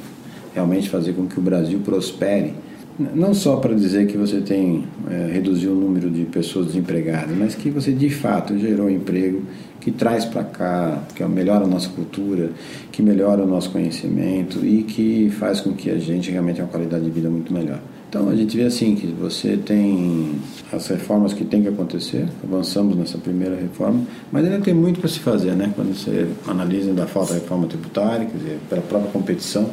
realmente 0.56 0.90
fazer 0.90 1.14
com 1.14 1.28
que 1.28 1.38
o 1.38 1.42
Brasil 1.42 1.80
prospere 1.86 2.56
não 2.98 3.34
só 3.34 3.58
para 3.58 3.74
dizer 3.74 4.08
que 4.08 4.18
você 4.18 4.40
tem 4.40 4.86
é, 5.10 5.32
reduziu 5.34 5.72
o 5.72 5.76
número 5.76 6.10
de 6.10 6.26
pessoas 6.26 6.68
desempregadas, 6.68 7.36
mas 7.38 7.56
que 7.56 7.70
você 7.70 7.92
de 7.92 8.10
fato 8.10 8.58
gerou 8.58 8.90
emprego 8.90 9.44
que 9.82 9.92
traz 9.92 10.26
para 10.26 10.44
cá, 10.44 11.04
que 11.14 11.24
melhora 11.26 11.66
a 11.66 11.68
nossa 11.68 11.90
cultura, 11.90 12.50
que 12.92 13.04
melhora 13.04 13.44
o 13.44 13.48
nosso 13.48 13.70
conhecimento 13.70 14.66
e 14.66 14.82
que 14.82 15.30
faz 15.38 15.62
com 15.62 15.74
que 15.74 15.92
a 15.92 16.00
gente 16.00 16.32
realmente 16.32 16.56
tenha 16.56 16.66
uma 16.66 16.72
qualidade 16.72 17.06
de 17.06 17.12
vida 17.12 17.30
muito 17.30 17.54
melhor. 17.54 17.80
Então 18.10 18.30
a 18.30 18.36
gente 18.36 18.56
vê 18.56 18.64
assim 18.64 18.96
que 18.96 19.08
você 19.08 19.58
tem 19.58 20.36
as 20.72 20.88
reformas 20.88 21.34
que 21.34 21.44
tem 21.44 21.62
que 21.62 21.68
acontecer, 21.68 22.26
avançamos 22.44 22.96
nessa 22.96 23.18
primeira 23.18 23.56
reforma, 23.56 24.02
mas 24.32 24.46
ainda 24.46 24.60
tem 24.60 24.74
muito 24.74 25.00
para 25.02 25.10
se 25.10 25.20
fazer, 25.20 25.52
né? 25.52 25.72
Quando 25.76 25.94
você 25.94 26.28
analisa 26.48 26.90
ainda 26.90 27.06
falta 27.06 27.34
a 27.34 27.36
reforma 27.36 27.68
tributária, 27.68 28.26
quer 28.26 28.38
dizer, 28.38 28.60
pela 28.70 28.82
própria 28.82 29.12
competição, 29.12 29.70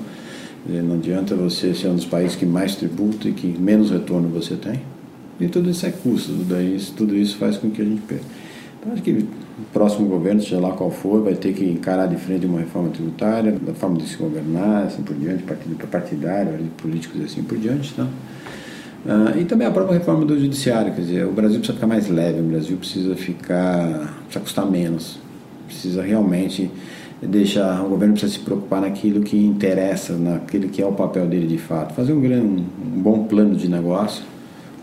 não 0.67 0.97
adianta 0.97 1.35
você 1.35 1.75
ser 1.75 1.89
um 1.89 1.97
dos 1.97 2.07
países 2.07 2.37
que 2.37 2.47
mais 2.47 2.77
tributa 2.77 3.29
e 3.29 3.33
que 3.33 3.47
menos 3.47 3.91
retorno 3.91 4.29
você 4.29 4.55
tem. 4.55 4.81
E 5.41 5.49
tudo 5.49 5.71
isso 5.71 5.85
é 5.85 5.91
custo, 5.91 6.33
tudo 6.97 7.17
isso, 7.17 7.37
faz 7.37 7.57
com 7.57 7.71
que 7.71 7.83
a 7.83 7.85
gente 7.85 8.03
perca. 8.03 8.25
Então, 8.79 8.93
acho 8.93 9.03
que 9.03 9.11
o 9.11 9.27
próximo 9.73 10.07
governo, 10.09 10.41
seja 10.41 10.59
lá 10.59 10.73
qual 10.73 10.91
for, 10.91 11.23
vai 11.23 11.35
ter 11.35 11.53
que 11.53 11.65
encarar 11.65 12.07
de 12.07 12.17
frente 12.17 12.47
uma 12.47 12.61
reforma 12.61 12.91
tributária, 12.91 13.53
da 13.53 13.75
forma 13.75 13.97
de 13.97 14.09
se 14.09 14.17
governar, 14.17 14.85
assim 14.85 15.03
por 15.03 15.17
diante, 15.17 15.43
partido 15.43 15.77
partidário, 15.89 16.53
políticos 16.79 17.21
e 17.21 17.25
assim 17.25 17.43
por 17.43 17.59
diante. 17.59 17.93
Uh, 18.01 19.39
e 19.41 19.45
também 19.45 19.67
a 19.67 19.71
própria 19.71 19.99
reforma 19.99 20.25
do 20.25 20.39
judiciário, 20.39 20.93
quer 20.95 21.01
dizer, 21.01 21.27
o 21.27 21.33
Brasil 21.33 21.59
precisa 21.59 21.75
ficar 21.75 21.87
mais 21.89 22.09
leve, 22.09 22.41
o 22.41 22.45
Brasil 22.45 22.77
precisa 22.77 23.17
ficar, 23.17 24.15
precisa 24.25 24.41
custar 24.41 24.67
menos, 24.71 25.19
precisa 25.67 26.03
realmente 26.03 26.71
deixar 27.27 27.85
o 27.85 27.89
governo 27.89 28.15
precisa 28.15 28.33
se 28.33 28.41
preocupar 28.41 28.81
naquilo 28.81 29.23
que 29.23 29.37
interessa, 29.37 30.15
naquilo 30.17 30.69
que 30.69 30.83
é 30.83 30.87
o 30.87 30.93
papel 30.93 31.27
dele 31.27 31.47
de 31.47 31.59
fato, 31.59 31.95
fazer 31.95 32.13
um, 32.13 32.21
grande, 32.21 32.65
um 32.85 33.01
bom 33.01 33.25
plano 33.25 33.55
de 33.55 33.69
negócio, 33.69 34.25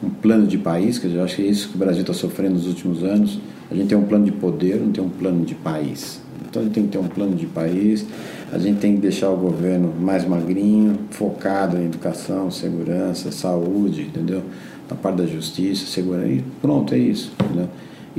um 0.02 0.10
plano 0.10 0.48
de 0.48 0.58
país, 0.58 0.98
que 0.98 1.14
eu 1.14 1.24
acho 1.24 1.36
que 1.36 1.42
é 1.42 1.46
isso 1.46 1.70
que 1.70 1.76
o 1.76 1.78
Brasil 1.78 2.02
está 2.02 2.14
sofrendo 2.14 2.56
nos 2.56 2.66
últimos 2.66 3.04
anos. 3.04 3.40
A 3.70 3.76
gente 3.76 3.88
tem 3.90 3.98
um 3.98 4.06
plano 4.06 4.26
de 4.26 4.32
poder, 4.32 4.80
não 4.80 4.92
tem 4.92 5.04
um 5.04 5.10
plano 5.10 5.46
de 5.46 5.54
país. 5.54 6.22
Então 6.50 6.62
a 6.62 6.66
gente 6.66 6.74
tem 6.74 6.84
que 6.86 6.90
ter 6.90 6.98
um 6.98 7.08
plano 7.08 7.36
de 7.36 7.46
país, 7.46 8.06
a 8.52 8.58
gente 8.58 8.80
tem 8.80 8.96
que 8.96 9.02
deixar 9.02 9.30
o 9.30 9.38
governo 9.38 9.94
mais 10.00 10.26
magrinho, 10.26 10.98
focado 11.12 11.78
em 11.78 11.86
educação, 11.86 12.50
segurança, 12.50 13.32
saúde, 13.32 14.04
entendeu? 14.04 14.42
Na 14.90 14.96
parte 14.96 15.18
da 15.18 15.26
justiça, 15.28 15.86
segurança, 15.86 16.28
e 16.28 16.44
pronto, 16.62 16.96
é 16.96 16.98
isso, 16.98 17.32
entendeu? 17.44 17.70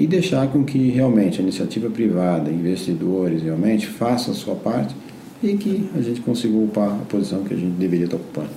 E 0.00 0.06
deixar 0.06 0.48
com 0.48 0.64
que 0.64 0.88
realmente 0.88 1.40
a 1.40 1.42
iniciativa 1.42 1.90
privada, 1.90 2.50
investidores 2.50 3.42
realmente 3.42 3.86
façam 3.86 4.32
a 4.32 4.36
sua 4.36 4.54
parte 4.54 4.96
e 5.42 5.54
que 5.58 5.90
a 5.94 6.00
gente 6.00 6.22
consiga 6.22 6.56
ocupar 6.56 6.88
a 6.88 7.04
posição 7.04 7.44
que 7.44 7.52
a 7.52 7.56
gente 7.56 7.72
deveria 7.72 8.06
estar 8.06 8.16
ocupando. 8.16 8.48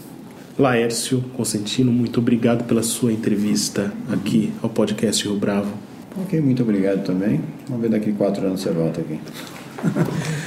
Laércio 0.58 1.22
Consentino, 1.36 1.92
muito 1.92 2.22
obrigado 2.22 2.64
pela 2.64 2.82
sua 2.82 3.12
entrevista 3.12 3.92
aqui 4.10 4.54
ao 4.62 4.70
podcast 4.70 5.28
Rio 5.28 5.36
Bravo. 5.36 5.74
Ok, 6.22 6.40
muito 6.40 6.64
obrigado 6.64 7.04
também. 7.04 7.42
Vamos 7.68 7.82
ver 7.82 7.90
daqui 7.90 8.14
quatro 8.14 8.46
anos 8.48 8.62
você 8.62 8.72
volta 8.72 9.02
aqui. 9.02 9.20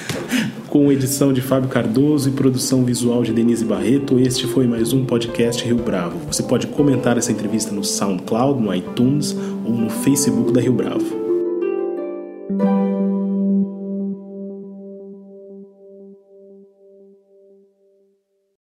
com 0.76 0.92
edição 0.92 1.32
de 1.32 1.40
Fábio 1.40 1.70
Cardoso 1.70 2.28
e 2.28 2.32
produção 2.32 2.84
visual 2.84 3.22
de 3.22 3.32
Denise 3.32 3.64
Barreto, 3.64 4.20
este 4.20 4.46
foi 4.46 4.66
mais 4.66 4.92
um 4.92 5.06
podcast 5.06 5.64
Rio 5.64 5.78
Bravo. 5.78 6.18
Você 6.30 6.42
pode 6.42 6.66
comentar 6.66 7.16
essa 7.16 7.32
entrevista 7.32 7.72
no 7.72 7.82
SoundCloud, 7.82 8.62
no 8.62 8.74
iTunes 8.74 9.34
ou 9.64 9.72
no 9.72 9.88
Facebook 9.88 10.52
da 10.52 10.60
Rio 10.60 10.74
Bravo. 10.74 12.75